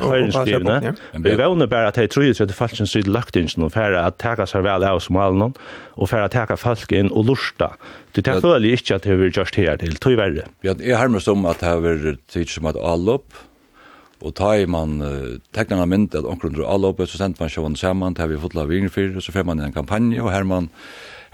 [0.00, 0.94] höjnskrivna.
[1.12, 4.18] Vi vågnar bara att det tror jag att falsken syd lagt in och färra att
[4.18, 5.52] täcka sig väl av som allen
[5.88, 7.76] och färra täcka folk in och lusta.
[8.12, 10.44] Det tar för inte att det just här till tror värre.
[10.60, 13.34] Vi har härmast om att det har tid som att allop
[14.24, 17.50] Og ta i man uh, tekna en mynd at omkring under allopet, så sendte man
[17.52, 20.70] sjåan saman, til vi fotla vingfyr, så fer man en kampanje, og her man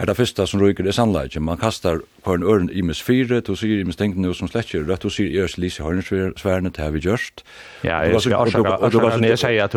[0.03, 1.37] er det første som ryker det sannleik.
[1.41, 4.67] Man kastar hver en øren i mis fire, to sier i mis tenkene som slett
[4.67, 7.43] ikke rødt, to sier i øst lise høyrensværene, til har vi gjørst.
[7.85, 9.75] Ja, jeg skal orsaka, når jeg sier at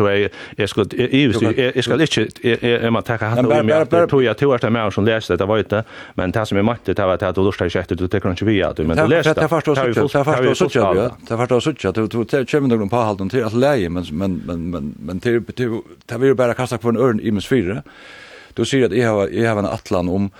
[0.58, 4.50] jeg skal, jeg skal ikke, jeg må takka hatt og meg, jeg tror jeg to
[4.56, 5.82] etter meg som leser dette, var ikke,
[6.18, 8.50] men det som er makt, det var at du lustar ikke etter, du tekker ikke
[8.50, 9.36] vi at du, men du leser det.
[9.36, 9.46] Det.
[9.46, 12.40] er først og suttja, det er først og suttja, det er først og suttja, det
[12.40, 17.20] er kjemmer noen påhalden til at leie, men det er bare kasta på en øren
[17.22, 17.82] i mis fire,
[18.56, 20.30] Du sier at jeg har, jeg har en atlan om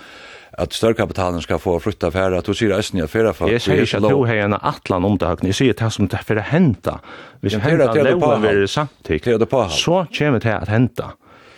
[0.57, 3.51] at størkapitalen skal få flytta færa, du sier eisen jeg færa for...
[3.53, 6.09] Jeg sier ikke at du har en atlan om det, jeg sier at det som
[6.09, 6.97] det er færa henta.
[7.45, 9.37] Hvis henta loven vil samtidig,
[9.77, 11.13] så kommer det at henta.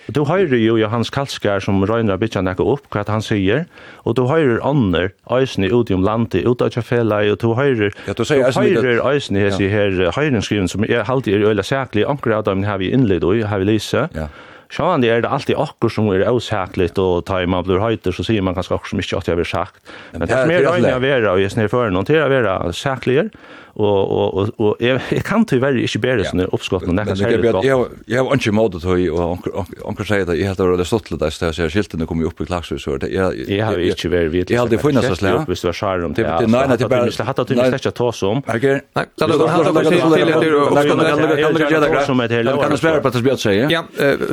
[0.10, 3.67] Du høyrer jo Johans Kalskar som røyner av bitja nekka opp hva han sier,
[4.10, 8.15] og du høyrer ånder, æsni ute om landet, ut av kjafela, og du høyrer, ja,
[8.17, 12.65] du høyrer æsni hessi her høyrenskriven som er alltid er øyla sæklig, anker av dem
[12.65, 14.28] har vi innlid og har vi lyse, ja.
[14.70, 18.26] Sjåan det er det alltid akkur som er avsakligt og i man blir høyter så
[18.26, 19.80] sier man kanskje akkur som ikke at jeg har sagt.
[20.14, 22.54] Men det er mer øyne å være og jeg snir for noen til å være
[22.78, 23.34] sakligere
[23.80, 27.15] og og og og eg eg kan til verri ikkje berre sånne oppskott og nekka
[27.15, 27.39] seg.
[27.39, 27.70] Men eg
[28.10, 29.48] eg har ikkje mod til og
[29.88, 32.48] onkel seier at eg har det stått litt der så skiltene kom jo opp i
[32.50, 34.52] klakshus så det eg eg har ikkje veri vidt.
[34.52, 35.46] Eg hadde funnast oss læra.
[35.48, 36.26] Hvis du var skjær om det.
[36.28, 38.44] Nei, nei, det bare hatt at du ikkje skal ta som.
[38.46, 42.06] Nei, Så det hatt at du til at du oppskott kan det kan det gjera
[42.06, 42.58] som et hele.
[42.60, 43.70] Kan svär på att spjut säger.
[43.72, 43.84] Ja,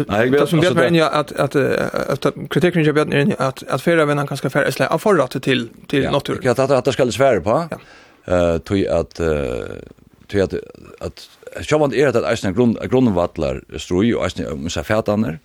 [0.08, 4.26] jag vet som det men att att att kritiken jag vet att att färra vänner
[4.26, 6.40] kanske färra släppa förrätt til till naturen.
[6.42, 7.68] Ja, at att det skal svære på
[8.26, 9.20] eh tog att
[10.28, 10.54] tog att
[11.00, 11.28] att
[11.62, 15.38] Sjöman är att eisne grund grundvattlar stroj och eisne musa färdaner.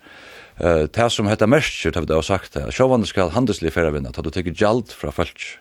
[0.56, 2.72] Eh tär som heter mestjut har det sagt det.
[2.72, 4.12] Sjöman ska handelslig färra vinna.
[4.12, 5.58] Tar du tycker gjald från folk.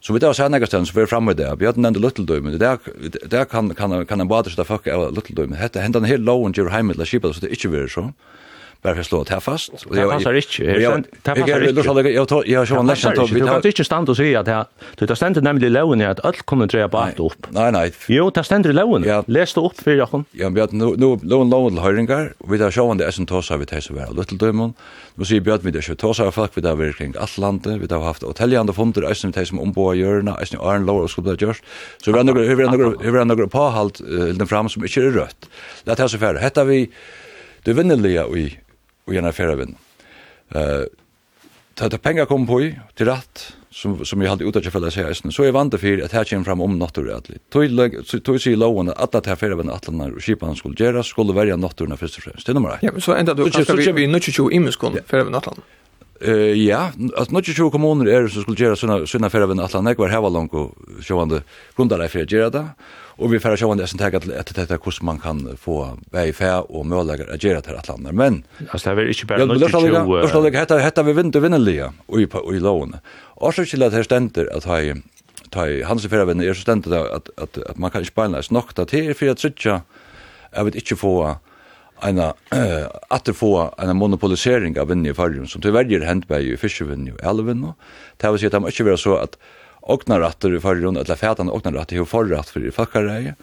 [0.00, 1.56] Så vi tar sen några ställen så vi fram med det.
[1.58, 2.50] Vi hade den little dome.
[2.50, 2.78] Där
[3.26, 4.86] där kan kan kan en bara så där fuck
[5.16, 5.56] little dome.
[5.56, 8.12] Hetta hendan en hel and ger high til ship så det är inte så.
[8.84, 9.72] Varför slå det fast?
[9.88, 10.64] Och jag passar inte.
[10.64, 10.92] Jag
[11.24, 12.10] passar inte.
[12.10, 13.66] Jag tar jag kör nästan tog vi tar.
[13.66, 14.64] Inte stand att säga att här
[14.98, 17.46] du tar ständer nämligen lån är att allt kommer tre på att upp.
[17.48, 17.92] Nej nej.
[18.08, 19.02] Jo, det ständer lån.
[19.26, 20.24] Läs det upp för jag.
[20.30, 22.32] Ja, vi har nu nu lån lån höringar.
[22.48, 24.16] Vi tar sjön det som tossar vi testar väl.
[24.16, 24.74] Little Dömon.
[25.14, 27.72] Nu ser vi att vi det kör tossar folk vi där verkligen allt landet.
[27.80, 31.02] Vi har haft hotelljande fonder och som tar som ombord görna, är ni Iron Lower
[31.02, 31.62] och skulle görs.
[32.04, 34.00] Så vi har några vi har några vi har några på halt
[34.38, 35.48] den fram som inte är rött.
[35.84, 36.36] Låt oss färd.
[36.36, 36.90] Hetta vi
[37.62, 38.58] Du vinnerliga vi
[39.06, 39.76] og gjerne affæra vinn.
[40.54, 40.86] Uh,
[41.74, 44.90] ta ta pengar kom på i, til rett, som, som jeg hadde uttatt for å
[44.92, 47.40] si, så jeg vant det for at her kommer fram om nattur atli.
[47.50, 51.58] Tog sier loven at alle til fyrre venne atlanar og skipene skulle gjøre, skulle verja
[51.58, 52.46] natturna først og fremst.
[52.46, 52.86] Det er nummer 1.
[52.86, 55.66] Ja, så enda du kanskje vi, vi nødt til å imenskåne fyrre venne atlanar?
[56.22, 56.84] Uh, ja,
[57.18, 60.30] at nødt til kommuner er som skulle gjøre sånne fyrre venne atlanar, jeg var heva
[60.30, 61.42] langt og sjående
[61.74, 62.64] grundalega fyrre gjøre det,
[63.18, 65.78] Og vi får det som tenker til etter dette hvordan man kan få
[66.10, 68.12] vei i fæ og mølager å gjøre til atlander.
[68.12, 68.42] Men...
[68.70, 70.04] Altså det er ikke bare nødt til å...
[70.24, 72.98] Løslaget heter, heter vi vinter vinnelige i, i lovene.
[73.36, 75.02] Og så til at her stender at jeg
[75.54, 78.84] ta i hans vinner er så stendet at, at, at man kan ikke beina snakta
[78.90, 79.80] til er for at sitja
[80.54, 81.14] jeg vet ikke få
[82.04, 86.42] en at det få en monopolisering av vinner i fargen som til verger hent bei
[86.42, 87.68] i fiskevinni og elvinn
[88.20, 89.38] det vil si at det må ikke være så at
[89.84, 93.34] åknarattor i förra rundan, eller fätan åknarattor, hur forratt för fackare.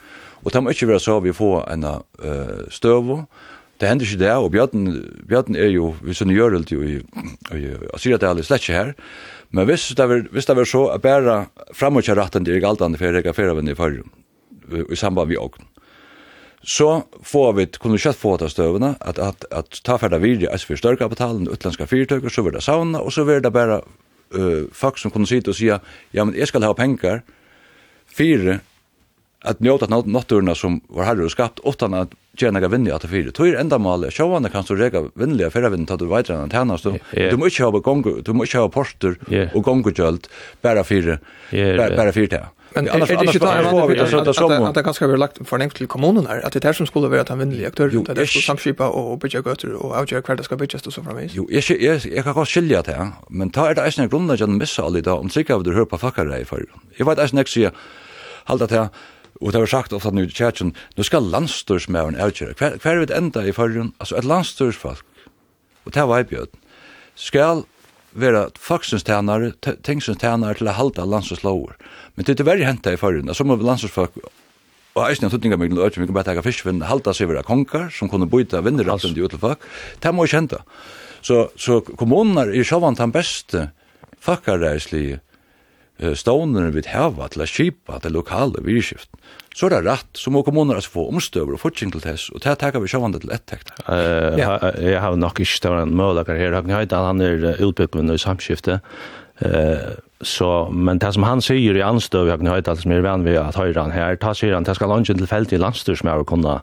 [0.44, 3.26] Och det må ikke være så vi får en uh, stöv.
[3.78, 4.88] Det hender ikke det, og Björn,
[5.30, 6.96] Björn er ju, vi som gjør det ju i,
[7.58, 8.94] i Assyriatalen slett här.
[9.50, 13.06] Men hvis det var, hvis det var så att bæra framåt ratten til galtan för
[13.06, 13.34] att räcka i
[13.76, 14.04] förra
[14.92, 15.62] i samband med okn,
[16.64, 20.64] Så får vi kunde kött få ta stövna att att att ta färda vidare as
[20.64, 23.82] för större kapitalen utländska företag så så det sauna och så vidare bara
[24.36, 25.80] uh, folk som kunne sitte og sige,
[26.12, 27.24] ja, men jeg skal ha pengar,
[28.12, 28.60] fire,
[29.42, 33.34] at njóta natturna som var herre og skapt, utan at tjena ga vinnig at fire.
[33.34, 37.38] Tøyr enda male, sjåvane kan du rega vinnliga ferravind, ta du veitra enn tjena, du
[37.40, 39.18] må ikke ha gongu, du må ikke ha porter
[39.52, 40.30] og gongugjöld,
[40.62, 41.18] bæra fire,
[41.52, 42.52] bæra fire tjena.
[42.76, 45.48] Men är det inte där på vi så där som att det kanske har lagt
[45.48, 47.90] för nämnt till kommunen här att det här som skulle vara att han vinner aktör
[47.90, 51.04] där det skulle samskipa och bygga götter och avgöra kvar det ska byggas och så
[51.04, 51.32] framis.
[51.36, 54.32] Jo, jag jag jag kan kanske skilja det, men ta är det ens en grund
[54.32, 56.66] att missa missar alla där om sig av det hör på fuckar i för.
[56.98, 57.72] Jag vet ens nästa jag
[58.46, 58.90] hålla det här
[59.42, 62.54] Och det har sagt ofta nu i kärtsen, nu skal landstyrsmæren avgjøre.
[62.58, 63.94] Hver, hver er det enda i förrun?
[64.00, 65.06] Altså, et landstyrsfolk,
[65.86, 66.48] og det var i bjød,
[67.16, 67.64] skal
[68.14, 71.76] vera faksens tænare, tingsens tænare til å halda landslåslåer.
[72.16, 74.20] Men det er verre henta i forrige, som av landslåsfolk
[74.92, 77.88] Og eisen av tutninga myggen og vi kan bare teka fiskvinn, halda seg vera konkar
[77.96, 79.64] som kunne byta vinner alt enn de utelfak,
[80.04, 80.60] det må ikke henta.
[81.24, 83.70] Så, så kommuner er sjåvan den beste
[84.20, 85.22] fakkarreislige
[86.18, 89.10] stånene vi hava til å kjipa til lokale virkskift,
[89.56, 92.44] så er det rett som må kommuner altså få omstøver og fortjeng til tess, og
[92.44, 93.74] det takker vi sjåvande til ettekt.
[93.86, 94.56] Uh, ja.
[94.80, 98.82] Jeg har nok ikke stående målager her, han er utbyggende i samskiftet,
[100.22, 103.40] Så, men det som han sier i anstøv, jeg har høyta som er venn ved
[103.42, 104.92] at høyre han her, ta sier han, det skal
[105.28, 106.62] fält i landstyr som jeg har kunnet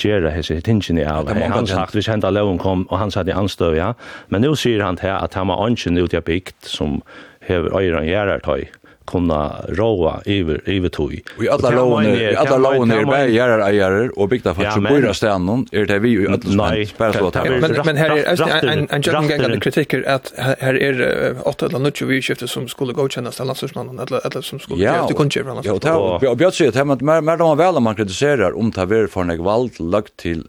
[0.00, 1.28] gjøre hese tingene av.
[1.30, 3.92] Ja, han sagt, hvis hendet loven kom, og han satt i anstøv, ja.
[4.28, 7.02] Men nå sier han til at han var ikke ut i bygd som
[7.46, 8.64] hever øyre han gjør
[9.06, 11.22] kunna råa över över tog.
[11.38, 15.86] Vi alla låner alla låner bäjar ägare och bygga för som bor i staden är
[15.86, 20.74] det vi ju alla spärrar Men men här är en en gängande kritiker att här
[20.74, 24.84] är åtta eller något vi skiftar som skulle godkännas till landslagsmannen eller eller som skulle
[24.84, 25.78] ja det kunde göra.
[25.82, 29.08] Ja, och jag bjöd sig att mer mer de väl man kritiserar om ta vara
[29.08, 30.48] för en vald lagt till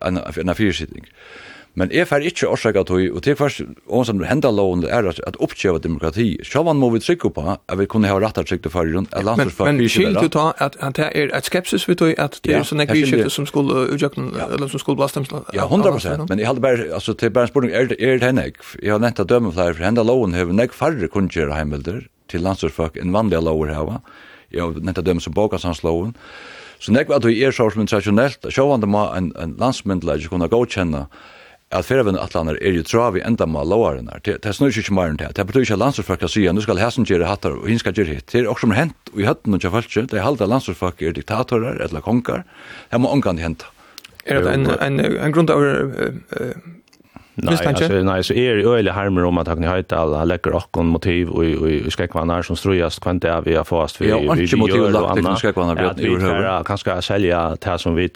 [0.00, 1.04] en en fyrsittning.
[1.76, 5.36] Men jeg fer ikke årsaka tog, og til først, og som henda loven er at
[5.44, 6.38] oppkjeva demokrati.
[6.40, 9.68] Sjalvan må vi trykka på at vi kunne ha rattar trykke for rundt, at landforsvar
[9.68, 12.56] Men, men skil du ta at, at det er et skepsis vi tog, at det
[12.56, 15.28] er sånne ek vi som skulle utjøkken, eller som skulle blastem.
[15.52, 18.32] Ja, hundra prosent, men jeg hadde bare, altså til bare en spørning, er det er
[18.32, 18.56] nek?
[18.80, 22.96] Jeg har netta dømme flere, for henda loven har nek færre kundkjera heimbilder til landforsvar
[22.96, 24.00] enn vanlige lover heva.
[24.48, 26.16] Jeg har netta dømme som bokasansloven.
[26.80, 30.48] Så nek var at vi er så som tradisjonelt, sjåvande må en, en landsmyndelig kunne
[30.48, 31.06] godkjenne
[31.74, 34.20] at ferðarvinna atlanar er jo travi enda mal lovarnar.
[34.22, 35.32] Det det snur ikkje meir enn det.
[35.34, 38.28] Det betyr ikkje landsfólk at sjá nu skal hæsin gera hattar og hin skal hitt.
[38.30, 41.82] Det er også som hent og i høtten og kjafalche, det halda landsfólk er diktatorer
[41.82, 42.44] eller konkar.
[42.90, 43.66] Det må ongan henta.
[44.26, 45.62] Er det en en en grund av
[47.36, 50.88] Nei, altså, nei, så er det øyelig hermer om at han høyte alle lekker okkon
[50.88, 54.36] motiv og i skrekkvannar som strojas kvant det vi har för vi gjør og anna.
[54.36, 55.90] Ja, ikke motiv lagt til skrekkvannar.
[55.90, 58.08] At vi kan selja det som vi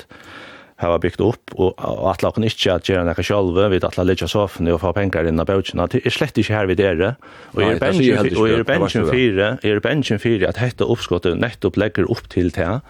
[0.81, 1.77] hava byggt upp og
[2.11, 5.41] atla kan ikki at gjera nokre sjølve við atla leggja soffen og få pengar inn
[5.41, 5.89] á bøkina.
[5.93, 7.15] Det er slett ikkje her við dere.
[7.55, 12.09] Og er benchen og er benchen fire, er benchen fire at hetta uppskotet nettopp legger
[12.11, 12.81] upp til det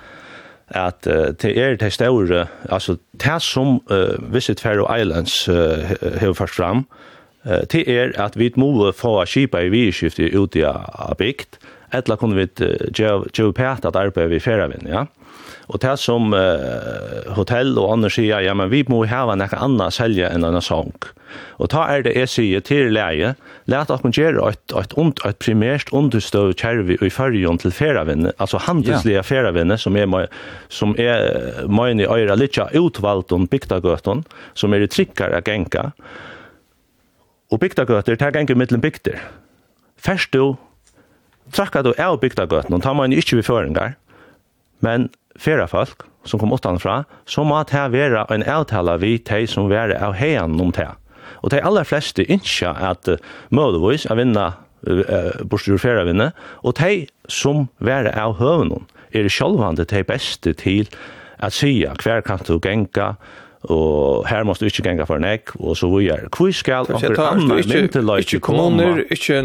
[0.71, 3.81] at uh, det er det store, altså det som
[4.31, 5.83] Visit Faroe Islands uh,
[6.21, 6.87] har fram,
[7.43, 10.63] uh, det er at vi må få skipa i vidskiftet ut i
[11.19, 11.59] bygd,
[11.93, 15.05] eller kunne vi uh, gjøre pæt at arbeid vi ferdavind, ja.
[15.69, 19.97] Og det som uh, hotell og andre sier, ja, men vi må hava noe annet
[19.97, 20.93] selge enn en sång.
[21.63, 23.35] Og ta er det jeg sier til leie,
[23.71, 28.33] let at man gjør et, et, und, et primært understøv kjervi i fyrjon til feravinne,
[28.43, 30.27] altså handelslige feravinne, som er,
[30.73, 35.91] som er møyne i øyre litt utvalgt om bygdagøten, som er i trikkar av genka.
[37.51, 39.23] Og bygdagøter, det er genka mittlen bygder.
[40.01, 40.57] Først du,
[41.55, 43.97] trakkar du av bygdagøten, og tar man ikke vi føringar,
[44.81, 49.71] men færa folk som kom utanfra, så må det være en avtale vi de som
[49.71, 50.89] være av heian om det.
[51.41, 53.17] Og de aller fleste innskja at uh,
[53.51, 54.51] mødevis av vinna
[54.89, 55.81] uh, bortstur
[56.63, 60.89] og de som være av høvenon er sjálvande de beste til
[61.41, 63.15] at sia hver kan du genga,
[63.69, 66.29] og her måste du ikke genga for nek, og så videre.
[66.33, 69.43] Hvor skal anker andre myndeløy ikke kommuner, ikke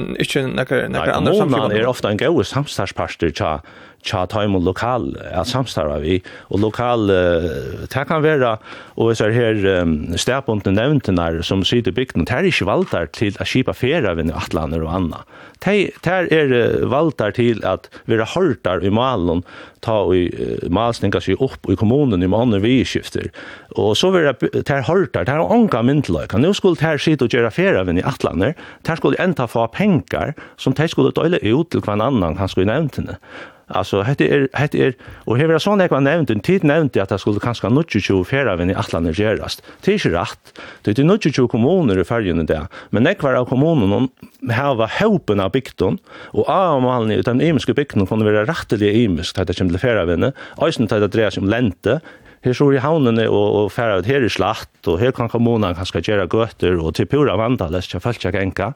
[0.48, 1.52] nekker andre samfunn?
[1.52, 3.60] Kommunen er ofta en gode samstagsparster til
[4.06, 6.20] tja taim og lokal at samstarva vi,
[6.54, 8.56] og lokal uh, det kan vera,
[8.96, 13.50] og hvis her um, stedbundne nevntenar som sitter bygden, det er ikke valdar til at
[13.50, 15.24] skipa fera av i atlaner og anna.
[15.66, 19.44] Det er uh, valdar til at vera hordar i malen,
[19.86, 23.32] ta i uh, malsninga sig opp i kommunen i mannen vi skifter,
[23.76, 27.82] og så vera ter hordar, ter onga myndløyka, nu skulle ter sitt og gjerra fera
[27.82, 28.54] av i atlaner,
[28.86, 32.70] ter skulle enda få pengar som ter skulle døyle ut til hver annan, kanskje i
[32.70, 33.20] nevntene.
[33.68, 34.94] Alltså hette är hette är
[35.26, 38.24] och här var sån där nämnt en tid nämnt att det skulle kanske nog ju
[38.24, 39.64] färra vem i Atlanten gerast.
[39.82, 40.60] Det är ju rätt.
[40.82, 42.68] Det är nutje ju kommuner i färgen där.
[42.90, 44.10] Men det var av kommunen
[44.50, 49.40] har var hopen av bygden och av man utan imiska bygden kunde vara rättliga emiskt
[49.40, 50.32] att det kommer till färgen.
[50.58, 52.02] Alltså inte att det är om lente
[52.46, 55.76] her så i havnene og, og færa ut her i slatt, og her kan kommunen
[55.78, 58.72] kanskje gjøre gøter, og til pura vandales, jeg følte ikke enka.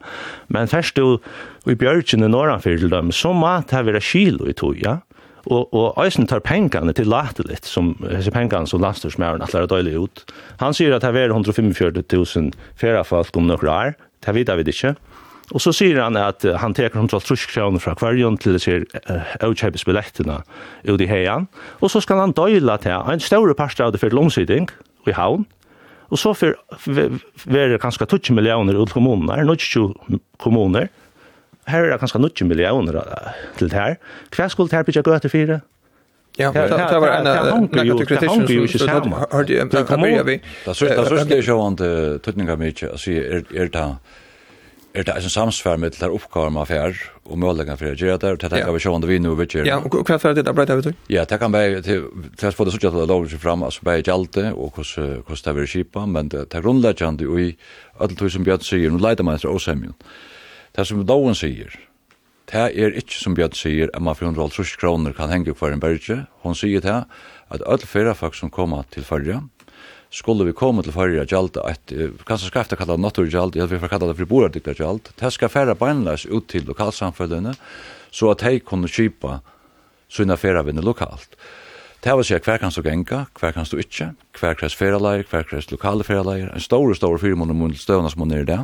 [0.50, 1.20] Men først du,
[1.70, 4.98] i bjørkene norranfyr til dem, så må det være kilo i tog, ja?
[5.48, 9.94] Og, og Øysen tar pengene til latelit, som disse pengene som landstyrsmæren atler er døylig
[9.96, 10.24] ut.
[10.60, 14.94] Han sier at det er 145.000 færa folk om noen år, det vet vi ikke.
[15.50, 18.76] Og så sier han at han teker 130 kroner fra kvarjon til disse
[19.10, 20.40] uh, billetterna
[20.86, 21.48] ut i heian.
[21.80, 24.70] Og så skal han døyla til en større parst av det for lomsiding
[25.10, 25.46] i havn.
[26.10, 26.54] Og så for
[27.46, 30.88] det kanskje 20 millioner ut kommuner, her er 20 kommuner.
[31.66, 33.02] Her er det kanskje 20 millioner
[33.58, 33.98] til det her.
[34.34, 35.60] Hva skulle det her bygge gøte fire?
[36.38, 39.70] Ja, det var en negativ kritisjon som hørte jeg.
[39.70, 41.44] Det er sørste jeg
[41.78, 43.86] det tøtninger mye, altså er det
[44.94, 46.96] er det en samsvær med til oppgaver man fer,
[47.30, 49.60] og målleggen for å gjøre det, og det tenker vi sjående vi nå, vet du.
[49.68, 51.04] Ja, og hva er det da, breit, vet du?
[51.12, 53.86] Ja, det kan være, til å få det sånn at det lover seg frem, altså
[53.86, 57.52] bare ikke alt og hvordan det vil kjipa, men det er grunnleggende, og i
[58.00, 59.94] alle tog som Bjørn sier, nå leiter man etter åsemjen.
[60.74, 61.78] Det som loven sier,
[62.50, 65.82] det er ikke som Bjørn sier, at man for 100 kroner kan henge for en
[65.82, 66.98] berge, hun sier det,
[67.50, 69.44] at alle fyrre folk som kommer til fyrre,
[70.10, 71.94] skulle vi komme til fyrir gjald, et,
[72.26, 75.52] kanskje skal efter kalla naturgjald, eller vi får kalla det for boradikta gjald, det skal
[75.52, 77.54] færa beinleis ut til lokalsamfunnene,
[78.10, 79.38] så at hei kunne kjipa
[80.10, 81.36] sunna færa færavinne lokalt.
[82.02, 85.26] Det var si hver kan du genga, hver kan du ikkje, hver kreis færa leir,
[85.30, 88.60] hver krets lokale færa leir, en stor, stor fyrmån mun støvna som hun er det,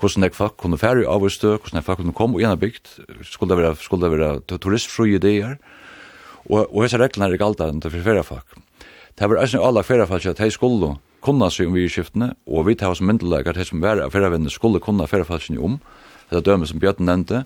[0.00, 2.90] hvordan jeg folk kunne fære i avstø, hvordan jeg folk kunne komme og gjerne bygd,
[3.22, 5.56] skulle det være, skulle det være turistfri ideer,
[6.50, 8.65] og, og hese reglene er ikke alt annet for færafolk.
[9.16, 10.94] Det var eisen alla ferrafalsk at hei skulle
[11.24, 14.02] kunna seg om vi i skiftene, og vi tar som myndelag at hei som var
[14.12, 15.78] ferravinnene skulle kunna ferrafalskene om,
[16.28, 17.44] det er døme som Bjørn nevnte,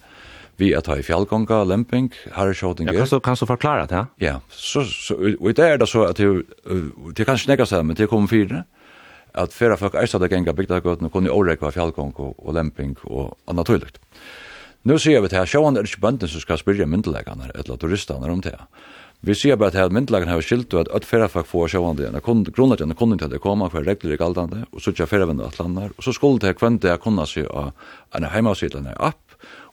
[0.61, 2.91] vi at ha i fjallgonga, lemping, harreshåting.
[2.91, 4.05] Ja, kanst du, kanst du forklare det, ja?
[4.21, 6.29] Ja, så, så, og i det er det så at det,
[7.17, 8.65] det kan snekka seg, men det kommer fire,
[9.39, 14.03] at fyrra folk eistad det genga bygdagøtene kunne årekva fjallgonga og lemping og anna tøylukt.
[14.89, 18.29] Nå sier vi til her, sjåan er ikke bønden som skal spyrja myndelægarna eller turistane
[18.33, 18.57] om det.
[19.23, 22.95] Vi ser bara att myndlagen har skilt at at ferrafag får sjåvande När kunde kunden
[22.95, 26.05] kunde inte det komma för regler i galdande och så ikke vända att landa och
[26.05, 27.73] så skulle det kvendt det kunna se av
[28.15, 29.17] en heimasidlen en app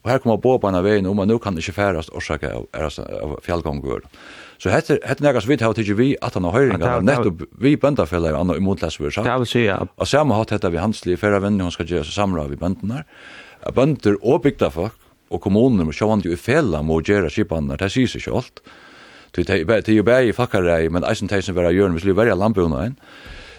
[0.03, 2.51] Och här kommer på på en väg om man nu kan det ikke færast årsaker
[2.51, 2.67] av,
[3.23, 4.03] av fjallgånggård
[4.57, 8.33] så heter hette nægast vidt har tidsi vi att han har høyringar netto vi bøndafellar
[8.33, 12.03] andra i motlæs vi sagt och samma har detta vi hansli vända hon ska göra
[12.03, 13.03] så samla vi bøndene
[13.75, 14.93] bønder och bygda folk
[15.29, 18.61] och kommuner må sjåvande ju i fella göra gjøre skipanar det syns ju allt.
[19.43, 22.93] Det är ju bäi fackare men eisen tejsen vara gjørn vi skulle vera lambuna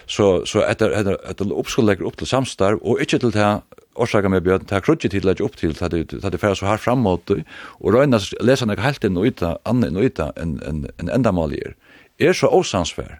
[0.07, 3.61] så Så så etter etter etter oppskollegger opp til samstar og ikkje til det
[3.95, 6.81] orsaka med bjørn ta krutje til at opp til at at det fer så hardt
[6.81, 10.85] fram mot og røyna lesa nok helt inn og uta anna og uta en en
[10.99, 11.75] en enda malier
[12.19, 13.19] Er så osansvær.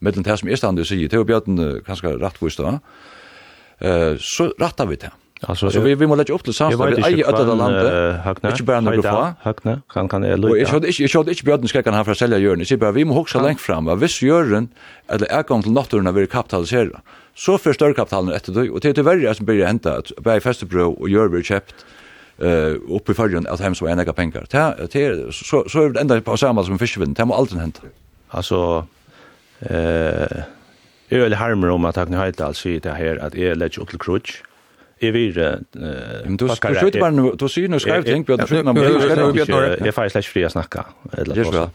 [0.00, 2.60] Mellom det som er standard sier, det bjørn kanskje rett vist.
[2.60, 5.10] Eh så rattar vi det.
[5.42, 8.44] Alltså så vi vi måste lägga upp till samt vi äger att det landet.
[8.44, 9.34] Inte bara några få.
[9.42, 9.80] Hackne.
[9.92, 10.48] kan kan det lite.
[10.48, 12.66] Och jag hade inte jag hade inte bjuden ska kan ha för sälja jörn.
[12.66, 13.84] Så bara vi måste huxa längt fram.
[13.84, 14.68] Vad visst jörn
[15.08, 17.00] eller är kom till natten när vi kapitaliserar.
[17.34, 20.92] Så förstör kapitalen efter det och det är värre som börjar hända att bäi bro
[20.92, 21.74] och gör vi köpt
[22.38, 24.46] eh uppe i förrjun att hem så är pengar.
[24.92, 27.16] Det är så så är det ända på samma som fiskvind.
[27.16, 27.80] Det må alltid hända.
[28.28, 28.86] Alltså
[29.60, 30.42] eh
[31.12, 33.88] Jag är harmer om att jag har inte alls det här att jag lägger upp
[33.88, 34.42] till krutsch
[35.00, 35.32] är vi
[36.24, 38.84] men du ska skjuta bara nu du ser nu skrivt tänk på att skjuta men
[38.84, 41.70] jag är faktiskt fri att snacka eller så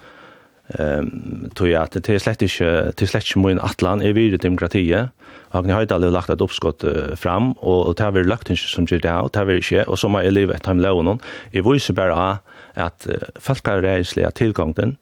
[0.68, 4.38] ehm tror jag att det är slett inte till slett inte min atlan är vi
[4.38, 5.06] demokrati
[5.52, 6.84] och ni har höjt alla lagt ett uppskott
[7.16, 10.00] fram och det har vi lagt inte som det där det har vi inte och
[10.00, 11.20] som är livet time low någon
[11.52, 12.38] i voice bara
[12.74, 13.08] att
[13.40, 14.98] folk har rejält tillgången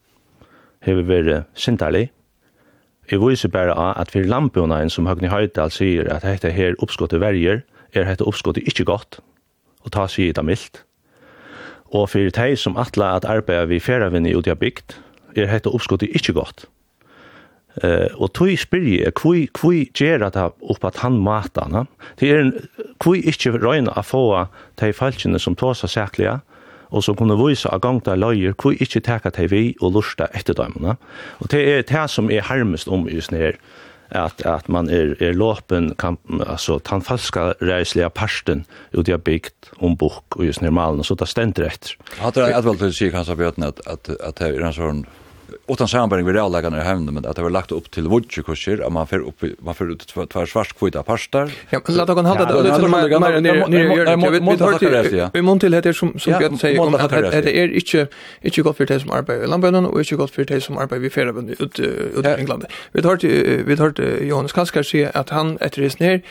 [0.85, 2.11] har vi varit syndarlig
[3.11, 7.63] Jeg viser bare at for lampunene som Høgni Høydal sier at dette her oppskottet verger,
[7.93, 9.19] er hette oppskottet ikkje godt,
[9.83, 10.83] og ta seg i det mildt.
[11.93, 14.95] Og for de som atla at arbeida vi feravinni ut i bygd,
[15.37, 16.65] er hette oppskottet ikkje godt.
[17.81, 21.87] Uh, og tog spyrir jeg, hvor, hvor gjør det opp at han mater han?
[22.21, 22.51] Det er en,
[23.01, 24.25] hvor ikke røyne å få
[24.81, 26.35] de falskene som tar seg sæklige,
[26.93, 30.27] og som kunne vise av gang der løyer, hvor ikkje teka de vi og lusta
[30.37, 30.77] etter dem.
[30.85, 33.57] Og det er det som er harmest om i sånne her
[34.13, 39.71] at at man er er lopen kan altså tan falska räsliga parsten ut jag byggt
[39.79, 41.95] om bok og just normalen så ta ständ rett.
[42.19, 45.05] Har det att vel sig kanske vet at at at det er en sånn
[45.67, 48.91] utan sammanbäring med reallägarna i hemmen men att det var lagt upp till vudgekurser att
[48.91, 51.51] man får upp man får ut två svarskvita parstar.
[51.69, 54.31] Ja, men låt oss hålla det lite mer mer ner ner.
[54.31, 55.29] Vi måste höra det.
[55.33, 58.07] Vi måste till heter som som jag säger att det är inte
[58.41, 60.97] inte gott för det som arbetar i Lambönen och inte gott för det som arbetar
[60.97, 62.65] vid Färöarna ut ut i England.
[62.91, 63.17] Vi har
[63.63, 66.21] vi har Johannes Kaskar säga att han efter det ner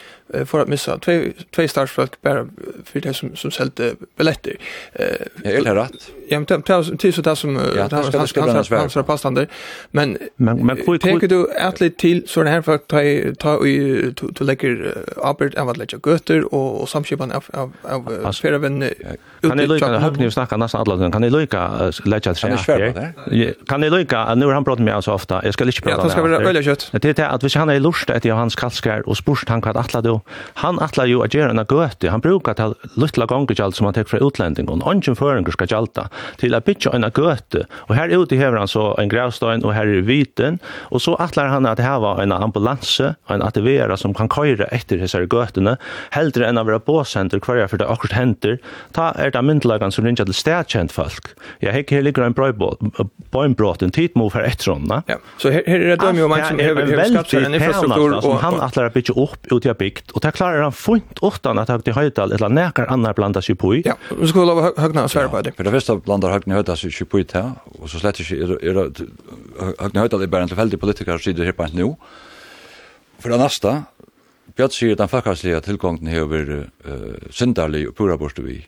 [0.45, 1.23] för att missa två
[1.55, 2.47] två starsfolk bara
[2.85, 4.57] för det som som sålde biljetter.
[4.93, 5.07] Eh,
[5.45, 6.11] är det rätt?
[6.29, 6.71] Ja, men det
[7.05, 9.47] är så det som han han för pastande.
[9.91, 13.01] Men men men kvar tänker du att till sån här för att ta
[13.39, 13.59] ta
[14.35, 18.85] till läcker Albert av att lägga götter och och samskipan av av av Ferven
[19.41, 23.13] kan ni lika högt nu snacka nästan alla kan ni lika lägga sig här.
[23.67, 25.45] Kan ni lika nu har han pratat med oss ofta.
[25.45, 25.97] Jag ska lite prata.
[25.97, 26.91] Ja, det ska vara öliga kött.
[26.93, 29.77] Det är att vi han är lust att jag hans kalskar och spurst han vad
[29.77, 30.21] attla då.
[30.55, 32.11] Han attla ju att göra en götte.
[32.11, 34.83] Han brukar ta lilla gånger som han tar från utländingen.
[34.83, 37.67] Ungen föringar ska jalta till att bitcha en götte.
[37.73, 40.59] Och här ute häver han så en gravstein, og her er viten,
[40.91, 45.29] og så atlar han at var en ambulanse, en ativera som kan køyre etter hessare
[45.31, 45.77] gøtene,
[46.15, 48.59] heldre enn å være båsenter hverja for det akkurat henter,
[48.97, 51.33] ta er det myndelagan som ringer til stedkjent folk.
[51.65, 55.03] Ja, her, her ligger en bøymbråten, tid må for etter henne.
[55.11, 58.17] Ja, så her, her er det dømme jo mann som har skapt en infrastruktur.
[58.23, 61.61] Som han atlar å bygge opp ut i bygd, og det klarer han funt åttan
[61.63, 63.83] at høgt i høydal, eller nekar annar blanda sig på i.
[63.87, 65.57] Ja, vi skal lov høgna svære på det.
[65.59, 68.73] For det første blandar høgna høgna høgna høgna høgna høgna høgna høgna høgna høgna høgna
[68.73, 68.82] høgna
[69.79, 71.97] Høgne att er bara en tillfällig politiker som sitter här på en nå.
[73.19, 73.85] For det
[74.57, 76.49] Björn säger att den fakkarslige tillgången har vært
[76.85, 78.67] uh, syndarlig och pura borste vi.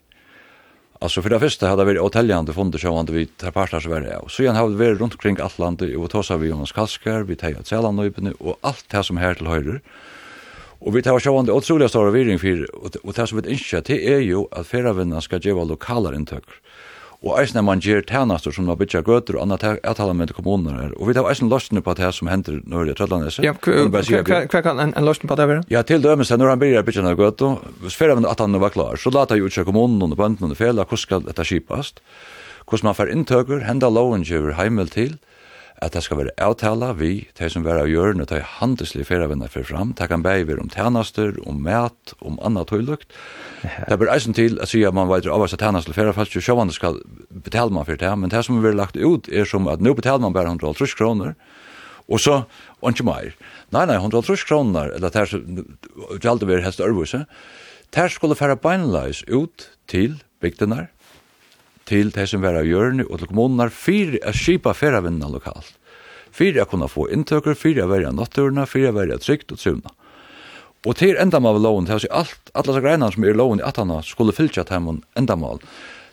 [0.99, 4.17] Alltså för det första hade vi hotelljande fonder så hade vi tar parter så värre.
[4.17, 7.37] Och så igen har vi runt omkring allt landet och tåsar vi Jonas Kalskar, vi
[7.37, 7.99] tar att sällan
[8.39, 9.81] och allt det som här till höjder.
[10.79, 12.75] Och vi tar så det otroliga stora viring för
[13.07, 16.45] och det som vi inte det är ju att färra ska ge lokala intryck.
[17.25, 20.77] Og eisen er man gjør tænaster som man bytja gøter og annet avtaler med kommuner
[20.77, 20.91] her.
[21.01, 23.45] Og vi tar eisen løsene på det som hender når det er Trødlandese.
[23.47, 25.63] Ja, hva kan en løsene på det være?
[25.73, 28.75] Ja, til dømes er når han blir bytja nær gøter, hvis fyrir at han var
[28.77, 32.05] klar, så later jo ikke kommunen og bøndene og fela hvordan skal dette skipast,
[32.69, 35.17] hvordan man får inntøker, henda loven gjør heimel til,
[35.83, 39.67] at det skal være avtala vi, de som være av hjørne, de handelslige ferievenner for
[39.67, 43.11] fram, det kan bæg om tjenester, om mat, om annet høylukt.
[43.89, 46.45] Det blir eisen til å si at man veit avvast at tænaster til feriefast, jo
[46.45, 47.01] sjåvann skal
[47.31, 49.97] betale man for det, men det som vi har lagt ut er som at nå
[49.99, 51.35] betaler man bare 150 kroner,
[52.05, 52.43] og så,
[52.81, 53.35] og ikke mer.
[53.75, 57.25] Nei, nei, 150 kroner, eller det er så, det er aldri vært hest ørvuse,
[57.95, 60.89] det skulle fære beinleis ut til bygdene,
[61.89, 65.75] til de som var av hjørne og til kommunene for å skipa ferravinnene lokalt.
[66.35, 69.93] For å kunne få inntøkker, for å være natturene, for å være trygt og trivende.
[70.85, 73.65] Og til endamal loven, til å si alt, alle disse greinene som er loven i
[73.65, 75.65] atana, skulle fylltja til dem enda med.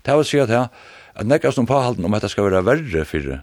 [0.05, 0.69] Til å si at her,
[1.17, 3.41] at nekka som påhalden om at det skal være verre for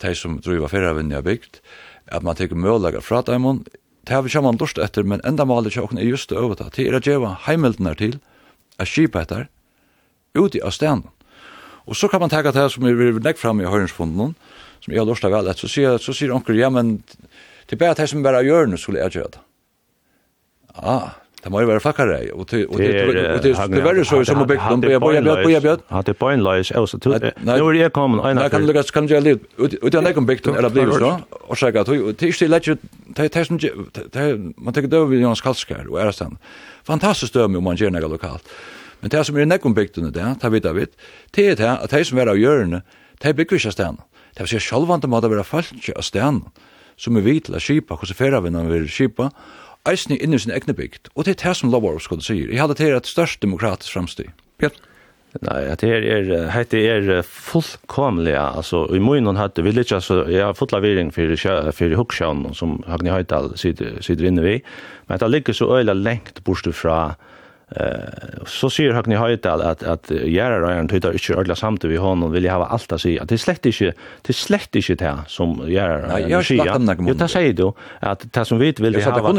[0.00, 1.60] de som driver ferravinnene i bygd,
[2.10, 3.44] at man tar mølager fra dem,
[4.08, 6.88] det har vi kommer lust etter, men endamalet til åkken er just det det til
[6.88, 8.16] er å gjøre heimeldene til,
[8.80, 9.48] å skipa etter,
[10.34, 11.04] ute av stenen.
[11.88, 14.34] Og så kan man tenke det som vi vil legge frem i høyringsfonden,
[14.80, 16.98] som jeg har lyst til vel, så sier, så sier onker, ja, men
[17.68, 19.42] det er bare det som bare gjør nå, skulle jeg gjøre det.
[20.80, 21.10] Ah,
[21.42, 25.00] det må jo være fakkere, og det er verre så som å bygge dem, jeg
[25.00, 25.84] bøyer bjød, bøyer bjød.
[25.90, 28.84] Ja, det er bøynløys, altså, nå er jeg kommet, en av det.
[28.92, 31.14] Kan du gjøre litt, ut av leggen bygge dem, eller blir det så,
[31.46, 32.68] og sier at det er ikke lett,
[33.16, 33.56] det er som,
[34.60, 36.36] man tenker det over Jans Kalskar og Ærestan,
[36.86, 38.52] fantastisk dømme om man gjør noe lokalt.
[39.00, 40.98] Men det som er i nekkom bygden i det, det vet jeg vidt
[41.36, 42.82] det er det at de som er av hjørne,
[43.20, 44.04] de bygger ikke av stedet.
[44.36, 46.66] Det vil si sjølvande måte være falsk av stedet,
[47.00, 49.30] som er vidt til å kjipa, hvordan ferdavinnene vil kjipa,
[49.88, 51.10] eisen inn i sin egne bygd.
[51.14, 52.52] Og det er det som Lovarovskåd sier.
[52.52, 54.32] Jeg hadde til et størst demokratisk fremstid.
[54.60, 54.76] Bjørn?
[55.46, 60.42] Nei, det er, er, det er fullkomlig, altså, i munnen hadde vi litt, altså, jeg
[60.42, 61.36] har fått lavering for,
[61.76, 64.56] for hukksjøen, som Hagni Høydal sitter, sitter inne vi,
[65.06, 67.14] men det ligger så øyla lengt bort fra,
[67.76, 72.32] Eh så säger Hagni Höjdal att att Gerard Ryan tittar inte ordla samt vi honom
[72.32, 73.24] vill jag ha allt att säga.
[73.24, 73.84] Det är slett inte
[74.22, 76.74] det är slett inte det som Gerard Ryan säger.
[76.98, 79.32] Jo, det säger du att det som vi vill ha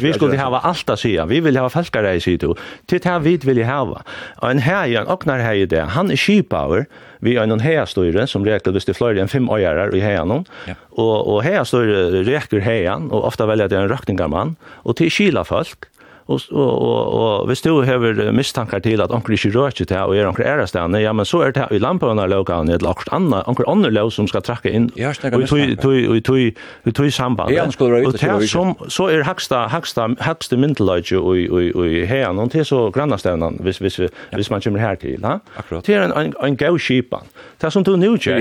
[0.00, 1.26] vi skulle ha allt att säga.
[1.26, 2.44] Vi vill ha falskare i sitt.
[2.86, 4.02] Det vi vill ha.
[4.36, 6.86] Och En herre och när här är det han är sheepower
[7.18, 10.28] vi har någon här hästöre som räknar visst det Florida en fem öar i häan
[10.28, 10.44] någon.
[10.90, 15.78] och och hästöre räcker häan och ofta väljer det en rökningarman och till kila folk
[16.26, 20.16] Og, og, og, og hvis du hever mistankar til at onker ikke rører til og
[20.16, 22.18] er onker ærestene, ja, men så er det i loka og
[22.66, 27.52] eller onker anna onker andre lov som skal trakke inn, ja og i tøy samband.
[27.54, 28.48] Ja, skulle røyte til røyte.
[28.50, 33.60] Som, så er haksta, haksta, haksta myndeløyde og og og her og til så grannastevnen,
[33.60, 35.24] hvis, hvis, hvis, hvis man kommer her til.
[35.24, 35.38] Ha?
[35.56, 35.86] Akkurat.
[35.86, 37.26] Det er en, en, en gau skipan.
[37.60, 38.38] Det er som du nu ja.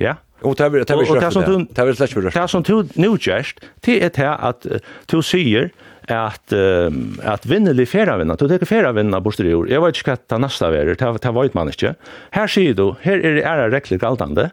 [0.00, 1.66] Ja, Och det vill det vill jag.
[1.70, 2.30] Det vill släppa det.
[2.30, 4.66] Det som du nu just det är det att
[5.06, 5.70] du säger
[6.08, 6.52] att
[7.22, 9.70] att vinnelig färavinna, du tar färavinna borster i år.
[9.70, 11.94] Jag vet inte vad det nästa är, det vet man inte.
[12.30, 14.50] Här ser du, här är det ära räckligt galtande.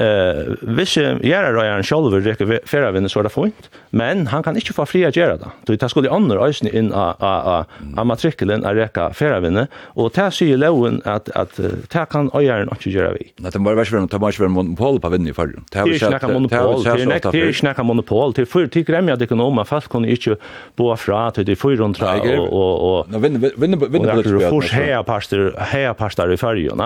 [0.00, 4.44] Eh, hvis gjør det Ryan selv rekker færre vinner så er det fint, men han
[4.44, 5.50] kan ikke få fri å gjøre det.
[5.66, 10.60] Så det skulle andre øyne inn av matrikkelen av rekke færre vinner, og det sier
[10.60, 13.28] loven at, at det kan øyeren ikke gjøre vi.
[13.36, 14.08] Det må ikke
[14.46, 15.66] være monopol på vinn i fargen.
[15.72, 19.68] Det er ikke monopol, det er ikke monopol, det er for til gremmer at økonomer
[19.68, 20.38] fast kunne ikke
[20.76, 22.82] bo fra til de 400 og og
[23.12, 24.48] og vinner vinner vinner på det.
[24.48, 26.80] Fors heia pastor heia pastor i fargen,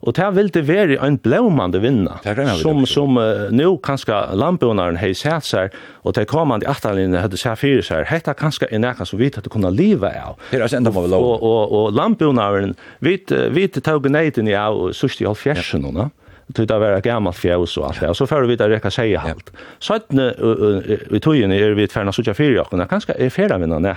[0.00, 2.16] Og det vil det være en blåmande vinna,
[2.62, 5.76] som, som uh, nå kanskje landbønaren har sett seg,
[6.08, 9.52] og det kommande atterlinjen hadde sett fyrir seg, hette kanskje en eka som vi hadde
[9.52, 10.38] kunne liva av.
[10.48, 11.26] Det er altså enda må vi lov.
[11.26, 12.72] Og, og, og landbønaren,
[13.04, 13.18] vi,
[13.52, 16.08] vi tog neiden i av sørste i halvfjersen, ja
[16.54, 18.14] till det var gammalt fjärs och allt det.
[18.14, 19.52] Så får vi det räcka säga halt.
[19.78, 20.14] Så att
[21.10, 23.68] i tog in är vi tvärna så jag för jag kunde kanske är färda med
[23.68, 23.94] någon.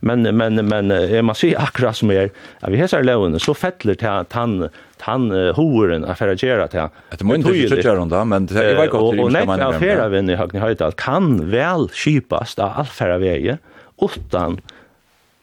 [0.00, 2.30] Men men men är man ser akkurat som är
[2.60, 4.68] att vi hesar lån så fettler till han
[5.00, 6.88] han horen affäragerat här.
[7.10, 9.24] Att man inte försöker hon då men det är väl gott det man.
[9.24, 13.58] Och nej affära vem i högni höjt kan väl skipast av affära vägen
[14.02, 14.60] utan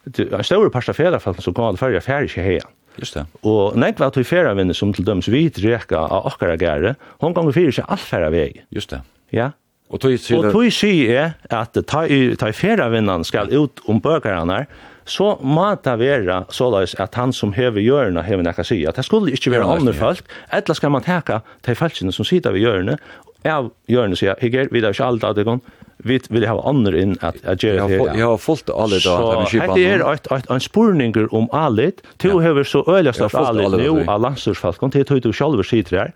[0.04, 2.62] Det är stora parstafäder för att så kan det färja färja här.
[3.00, 3.26] Just det.
[3.48, 7.36] Og nei kvar til ferra vinner som til døms vit reka av okkara gære, hon
[7.36, 8.64] gongur fyrir seg alt ferra veg.
[8.74, 9.02] Just det.
[9.34, 9.52] Ja.
[9.94, 12.06] Og tøy sier Og tøy sier at ta
[12.39, 14.68] ta ferra vinnan skal ut om bøkaranar.
[15.06, 18.91] så må det være såleis at han som hever hjørne hever nekka sida.
[18.96, 22.64] Det skulle ikke være andre folk, eller skal man teka de folkene som sitter ved
[22.64, 22.98] hjørne,
[23.44, 25.60] av hjørne sier, jeg er ikke alt av det gong,
[25.98, 28.20] vi vill ha andra in att att göra det.
[28.20, 29.74] Jag har fullt allt då att vi skipa.
[29.74, 32.02] Det är ett ett en spurningar om allt.
[32.18, 36.14] Du har så öliga stort allt nu av landsursfast kom till du själv skiter där.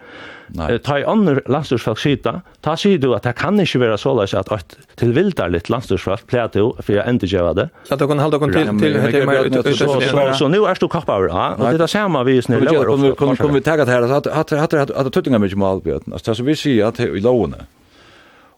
[0.48, 0.80] Nej.
[0.80, 2.42] Ta andra landsursfast skita.
[2.62, 5.72] Ta sig du att det kan inte vara så läs att att till vildar lite
[5.72, 7.70] landsursfast plato för jag inte gör det.
[7.84, 11.28] Så Att du kan hålla kon till till heter mer så nu är du kappar.
[11.28, 13.16] Ja, och det där samma vi nu lower.
[13.16, 16.04] Kommer kommer vi ta det här att att att att tuttinga mycket mal björn.
[16.14, 17.64] Alltså vi ser att i lånen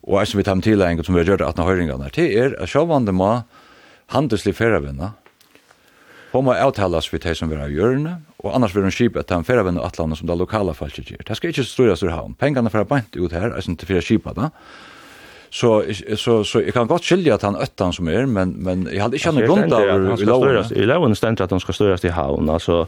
[0.09, 2.57] og eisen vi tar med tilegjengen som vi har gjort at 18 høyringene, det er
[2.57, 3.33] at sjåvande må
[4.09, 5.13] handelslig ferravinna,
[6.29, 9.39] Hon må avtales vi til som vi har gjørende, og annars vil hun kjipa til
[9.39, 11.25] en ferravenn og atlandet som det lokala ikke gjør.
[11.25, 12.35] Det skal ikke styrast ur havn.
[12.37, 14.51] Pengene får bant ut her, eisen til fyrir kjipa da.
[15.49, 15.81] Så,
[16.15, 19.17] så, så jeg kan godt skilja at han øttan som er, men, men jeg hadde
[19.17, 20.69] ikke noen grunn av i loven.
[20.77, 22.85] I loven stendt at han skal styrast i havn, altså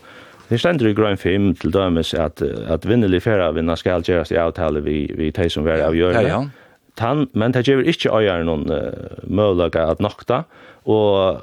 [0.51, 4.82] Det stendur i grøn 5 til dømes at, at vinnelig ferravinna skal gjerast i avtale
[4.84, 6.26] vi, vi de som vi av hjørne.
[6.28, 10.44] Ja, ja tann, men det gjør ikke øyere noen uh, mulighet at nokta,
[10.86, 11.42] og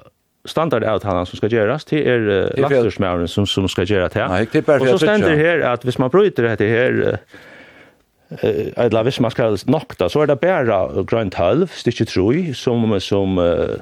[0.48, 4.08] standard er at han som skal gjøres, det er uh, lastersmæren som, som skal gjøre
[4.14, 4.24] det.
[4.28, 7.46] Nei, det er og så stender her at hvis man bryter dette her, uh,
[8.42, 12.84] eh eller hvis man skal nokta så er det bare grønt halv stykke troi som
[13.00, 13.80] som uh,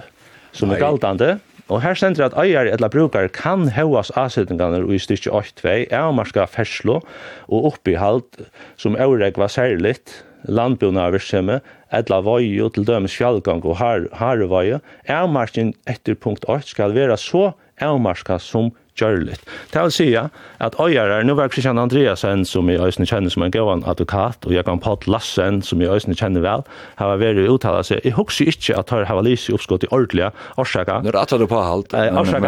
[0.53, 5.33] som er galtande og her stendur at eier eller brukar kan hevas avsetningarnar i stykke
[5.35, 7.01] 8 2 er marska ferslo
[7.49, 8.47] og oppihald
[8.79, 14.81] som øregva særligt landbjørna virksomhet, etla vøye til dømes fjallgang og harevøye,
[15.11, 19.45] avmarsken etter punkt 8 skal være så avmarska som gjørligt.
[19.73, 23.53] Det vil si at øyere, nå var Kristian Andreasen, som jeg øyne kjenner som en
[23.55, 26.65] gåan advokat, og jeg kan Paul Lassen, som jeg øyne kjenner vel,
[26.97, 28.01] har vært uttala seg.
[28.05, 31.05] Jeg husker ikke at jeg har lyst i oppskott i ordentlige årsaker.
[31.05, 31.95] Nå er det du på halvt.
[31.95, 32.47] Årsaker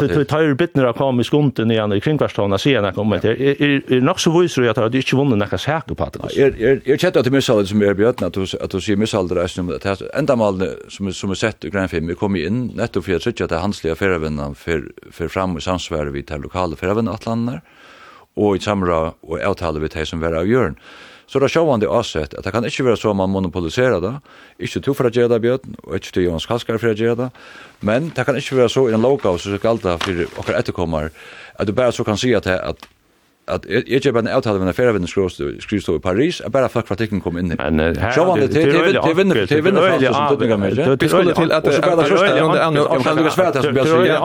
[0.00, 3.38] at du tar bittner av kom i skunden igjen i kringkvarstående sier jeg om etter.
[3.38, 6.32] Er nok så viser jeg at du ikke vunnet noe sæker på det.
[6.36, 9.96] Jeg kjenner at du mishalder som er bjøtten, at du sier mishalder er som det
[10.16, 13.52] endamalene som er sett i Grænfim, vi kom inn nettopp for jeg tror ikke at
[13.52, 17.60] det er hanslige ferievinnan for fram i samsvar vi tar lokale freven atlander,
[18.40, 20.78] og i samra og avtale vi tar som vera av gjøren.
[21.30, 24.16] Så det er sjåvande avsett at det kan ikke være så man monopoliserer det,
[24.66, 27.18] ikke to for å gjøre det bjøten, og ikke til Jons Kalskar for å gjøre
[27.20, 27.28] det,
[27.86, 31.12] men det kan ikke være så i en lovgav som skal det for dere etterkommer,
[31.54, 32.88] at du bare så kan si at, at
[33.50, 36.96] at jeg kjøper en avtale med en ferievenn skrivstå i Paris, er bare folk fra
[37.00, 37.58] tikken kom inn i.
[37.58, 38.12] Men her...
[38.14, 40.80] Sjåan, det er vinner til vinner fra som tøtninga med.
[41.00, 41.66] Vi skulle til at...
[41.66, 42.42] Og så bare det første,
[42.80, 44.18] om kan du svære til som bjørn sier.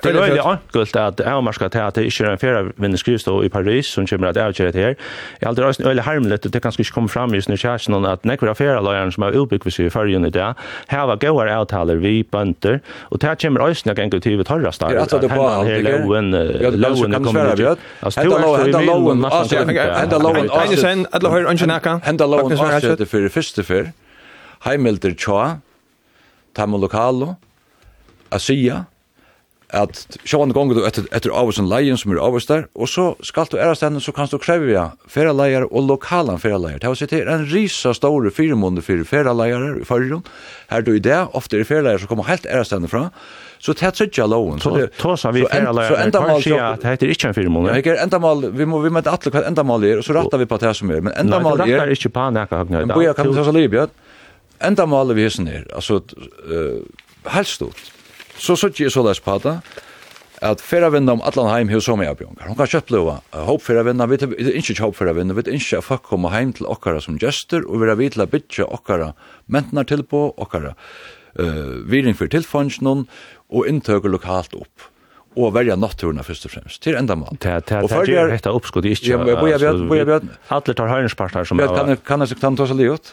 [0.00, 1.40] Det er veldig ankelt at jeg har
[1.74, 4.82] til at det ikke er en ferievenn skrivstå i Paris som kommer at avgjøre det
[4.84, 4.94] her.
[5.40, 8.52] Jeg har alltid øyelig harmelig, det kan ikke komme fram just nu kjæresten at nekver
[8.52, 10.58] av ferieløyeren som har utbygget seg i fargen i dag,
[10.90, 12.78] her var gøyere avtaler vi bønder,
[13.10, 14.88] og det kommer øyelig engang til vi torrastar.
[14.94, 16.26] Det er at det er på alt, det er loven.
[16.80, 17.66] Loven kommer til
[18.62, 23.90] henda lowen henda lowen Einsen alla hör angenaka henda lowen avskjøtte for første før
[24.66, 25.60] heimelter tja
[26.54, 27.34] tamu lokalo
[28.30, 28.84] asia
[29.76, 33.48] at sjåan gongur du etter, etter avvisen leien som er avvist der, og så skal
[33.50, 36.80] du æra henne, så kan du krevja ferraleier og lokalan ferraleier.
[36.80, 40.24] Det er en risa store firemåneder for ferraleier i fargen.
[40.70, 43.08] Her du i det, ofte er ferraleier som kommer helt æra henne fra,
[43.60, 44.60] så det er tredje loven.
[44.62, 47.80] Så, det, så, vi ferraleier, så enda mal, så, at det heter ikke en firemåneder.
[47.84, 50.42] Ja, enda mal, vi må vi med atle hva enda mal er, og så rattar
[50.42, 51.04] vi på det som er.
[51.06, 51.64] Men enda mal er...
[51.64, 52.84] Nei, du rattar ikke på nekka høgna.
[52.86, 53.86] Men boja kan du ta seg liv, ja.
[54.60, 56.02] Enda mal er vi hissen er, altså,
[56.50, 56.82] uh,
[57.32, 57.88] helst stort
[58.40, 59.58] Så så jeg så lest på det,
[60.40, 62.48] at fyrra vinna om allan heim hos som jeg bjongar.
[62.48, 63.18] Hon kan kjøpt blåa.
[63.48, 66.32] Håp fyrra vinna, vi er ikke håp fyrra vinna, vi er ikke at folk kommer
[66.32, 69.10] heim til okkara som gestur, og vi er vidt til å bytja okkara
[69.52, 73.04] mentnar til på, okkara uh, viring for tilfangsjonen,
[73.50, 74.88] og inntøker lokalt opp
[75.38, 76.80] og verja natturna først og fremst.
[76.82, 77.38] Til enda mann.
[77.38, 79.12] Det er hetta uppskot ikke.
[79.12, 80.38] Ja, boja, boja, boja, boja.
[80.56, 81.60] Alle tar høyrenspartner som...
[82.06, 83.12] Kan jeg ta seg livet?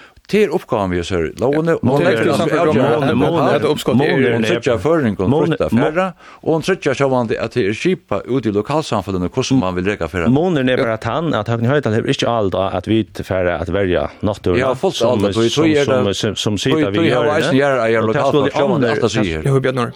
[0.31, 1.25] Det er oppgaven vi gjør, sør.
[1.41, 3.15] Lovene, og det er avgjørende.
[3.19, 3.67] Måne det.
[3.67, 4.51] oppskott er øyne.
[4.51, 6.05] Hun føring og flytta færre,
[6.41, 10.07] og hun trykker sjåvandig at det er kjipa ute i lokalsamfunnet hvordan man vil reka
[10.11, 10.29] færre.
[10.31, 13.73] Måne er bare at han, at Høgne Høydal er ikke alt at vi færre at
[13.73, 14.55] verja nattur.
[14.59, 17.51] Ja, folk som sitter vi gjør det.
[17.51, 19.43] Vi har eisen lokalsamfunnet sjåvandig at det sier.
[19.43, 19.91] Ja, Bjørn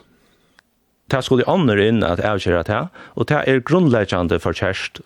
[1.11, 2.81] Det skulle andre inn at avgjøre det,
[3.15, 5.03] og det er grunnleggende for kjærst,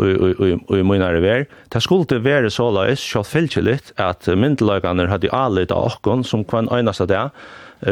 [0.00, 1.46] i munare ver.
[1.72, 6.70] Det skulle være så løys, fyllt litt, at myndelagene hadde alit av okken som kvann
[6.72, 7.24] øynast av det,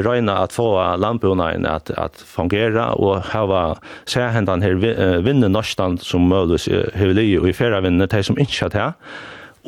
[0.04, 0.68] røyna at få
[1.00, 4.76] landbrunaen at, at fungera og hava sæhendan her
[5.24, 8.96] vinne norstan som mødes hevli og i fyrra vinne, de som ikke har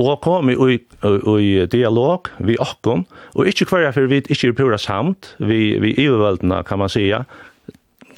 [0.01, 0.78] og kom i, i,
[1.43, 5.93] i dialog vi okkon, og ikkje hverja for vi ikkje er pura samt, vi, vi
[6.01, 7.24] iverveldna kan man sija,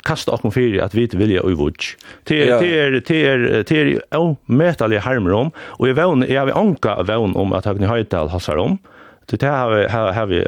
[0.06, 1.92] kasta okkom fyrir at vit vilja og vudj.
[2.28, 3.26] Det er til
[3.78, 7.90] er au metalig harmrom om og eg vøn eg har anka vøn om at Høgni
[7.90, 8.78] Høydal hassar om.
[9.30, 10.42] Det har har vi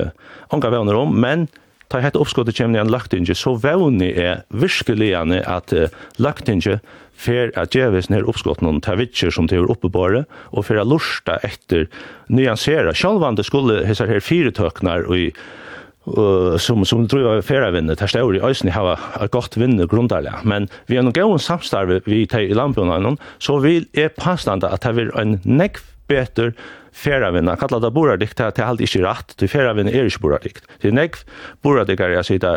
[0.53, 1.49] anka vøn om, men
[1.89, 5.89] ta hett oppskottet kjem igjen lagtinge, så vøn er virkelig at uh,
[6.19, 6.81] lagtinge
[7.15, 11.87] fer at Jevis nær oppskotten vitcher tavitcher som til oppebare, og fer at lusta etter
[12.29, 12.95] nyansera.
[12.95, 15.29] Sjalvande skulle hesar her fire tøknar og i
[16.05, 19.87] og som som tror jag färra vinner där står i ösni har ett gott vinner
[19.87, 24.09] grundarliga men vi har nog gått samstarve vi tar i lamporna någon så vill är
[24.09, 25.77] passande att ha en neck
[26.07, 26.53] better
[26.95, 30.69] feravinna, kalla det boradikt, det er alltid ikke rett, til feravinna er ikke boradikt.
[30.83, 31.25] Det er nekv
[31.67, 32.57] boradikar jeg sida,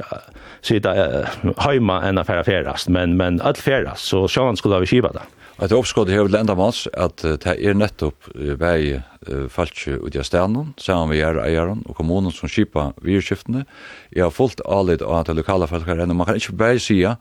[0.65, 5.13] sida uh, heima enn affæra ferast, men, men alt ferast, så sjåan skulle vi kiva
[5.15, 5.25] det.
[5.57, 8.27] Et her vil enda mans at det er nettopp
[8.61, 8.99] vei
[9.49, 13.63] falskje ut i stenen, sammen med gjerne eieren og kommunen som kjipa virskiftene.
[14.13, 16.05] Jeg har fullt alit av at det lokale folk her.
[16.05, 17.17] Man kan ikke bare si at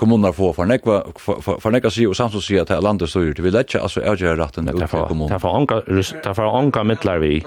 [0.00, 3.60] kommunen har får fornekka si og samtidig si at det er landet styrer, det vil
[3.60, 5.28] ikke altså avgjøre retten ut til kommunen.
[5.28, 7.40] Det er for onka mittlar vi.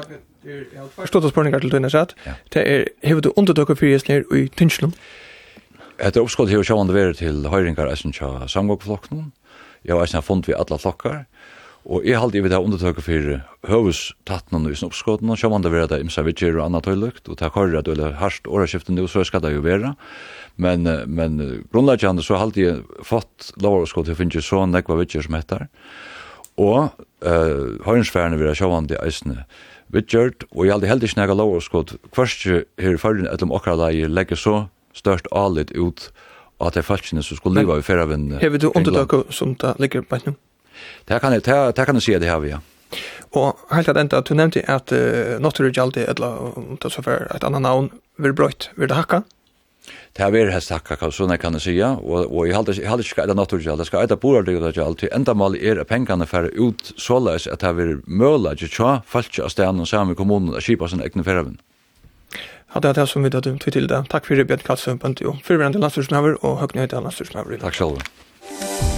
[1.06, 2.14] Stort og spørninger til døgnet satt.
[2.54, 4.96] Det er, hever du undertøkker fyrir jesnir i Tinslund?
[5.98, 9.32] Etter oppskott hever sjående veri til høyringar eisen tja samgåkflokken.
[9.84, 11.26] Jeg har eisen fund vi alle flokkar.
[11.88, 15.72] Og jeg halte i vi det undertøkket fyrir høves tattnen i sin oppskotten, og sjående
[15.72, 18.48] veri det imsa vidger og anna tøylukt, og det er korre at det er harsht
[18.48, 19.94] åraskiften nu, så skal det jo vera.
[20.60, 21.40] Men, men
[21.72, 25.68] grunnleggjande så halte jeg fått lov å til å finne så nekva vidger som heter.
[26.60, 29.46] Og eh høyrensfærene vil ha sjåvande eisene
[29.94, 33.56] vidgjørt, og jeg hadde heldig snakka lov og skått hverstje her i fargen etter om
[33.56, 34.56] okra leie legger så
[34.98, 36.10] størst alit ut
[36.60, 40.02] at det er falskene som skulle liva i ferravinn Hever du undertak som det ligger
[40.02, 40.34] på nu?
[41.08, 42.60] Det kan jeg, det, kan jeg si at det har vi, ja.
[43.36, 47.28] Og helt at enda, du nevnte at uh, Notter Gjaldi, eller om det så var
[47.34, 49.24] et annan navn, vil brøyt, vil det hakka?
[50.18, 52.90] Det här är häst hacka sånn jeg kan jag säga och och jag håller jag
[52.90, 56.26] håller ska det naturligt jag ska äta borde det jag alltid ända mal at pengarna
[56.26, 60.16] för ut såleis at det er møla, ikke tja, tjå av och og sammen samma
[60.16, 61.58] kommunen att kipa sin egne förvärven.
[62.74, 64.10] Ja, det er det som vi tar til til det.
[64.10, 65.38] Takk for det, Bjørn Katsøen, Bøntio.
[65.44, 67.60] Fyrverende landstyrsmøver og høgnøyde landstyrsmøver.
[67.60, 68.97] Takk selv.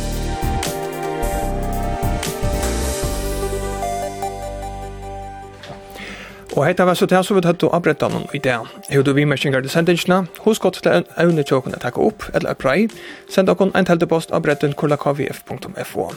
[6.59, 8.57] Og heita var så til så vi tatt og abretta noen i det.
[8.89, 12.89] Hei du vimersingar til sendingsna, husk godt til evne tjåkene takke opp, eller prei,
[13.31, 16.09] send okon en teltepost abretten kvf.fo.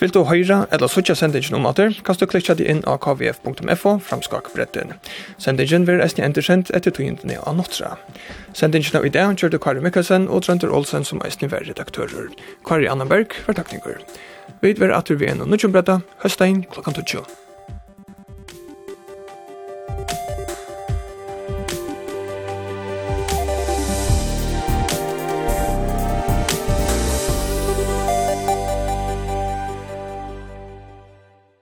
[0.00, 3.94] Vil du høyra eller sutja sendingen om atter, kan du klikja di inn av kvf.fo
[4.02, 4.98] framskak bretten.
[5.38, 7.94] Sendingen vil eisne endersendt etter togintene av Nottra.
[8.58, 12.32] Sendingen av i kjør du Kari Mikkelsen og Trønder Olsen som eisne var redaktører.
[12.66, 14.02] Kari Annenberg var takninger.
[14.58, 17.47] Vi er atter vi enn og nødgjumbretta, høstein klokkan 20.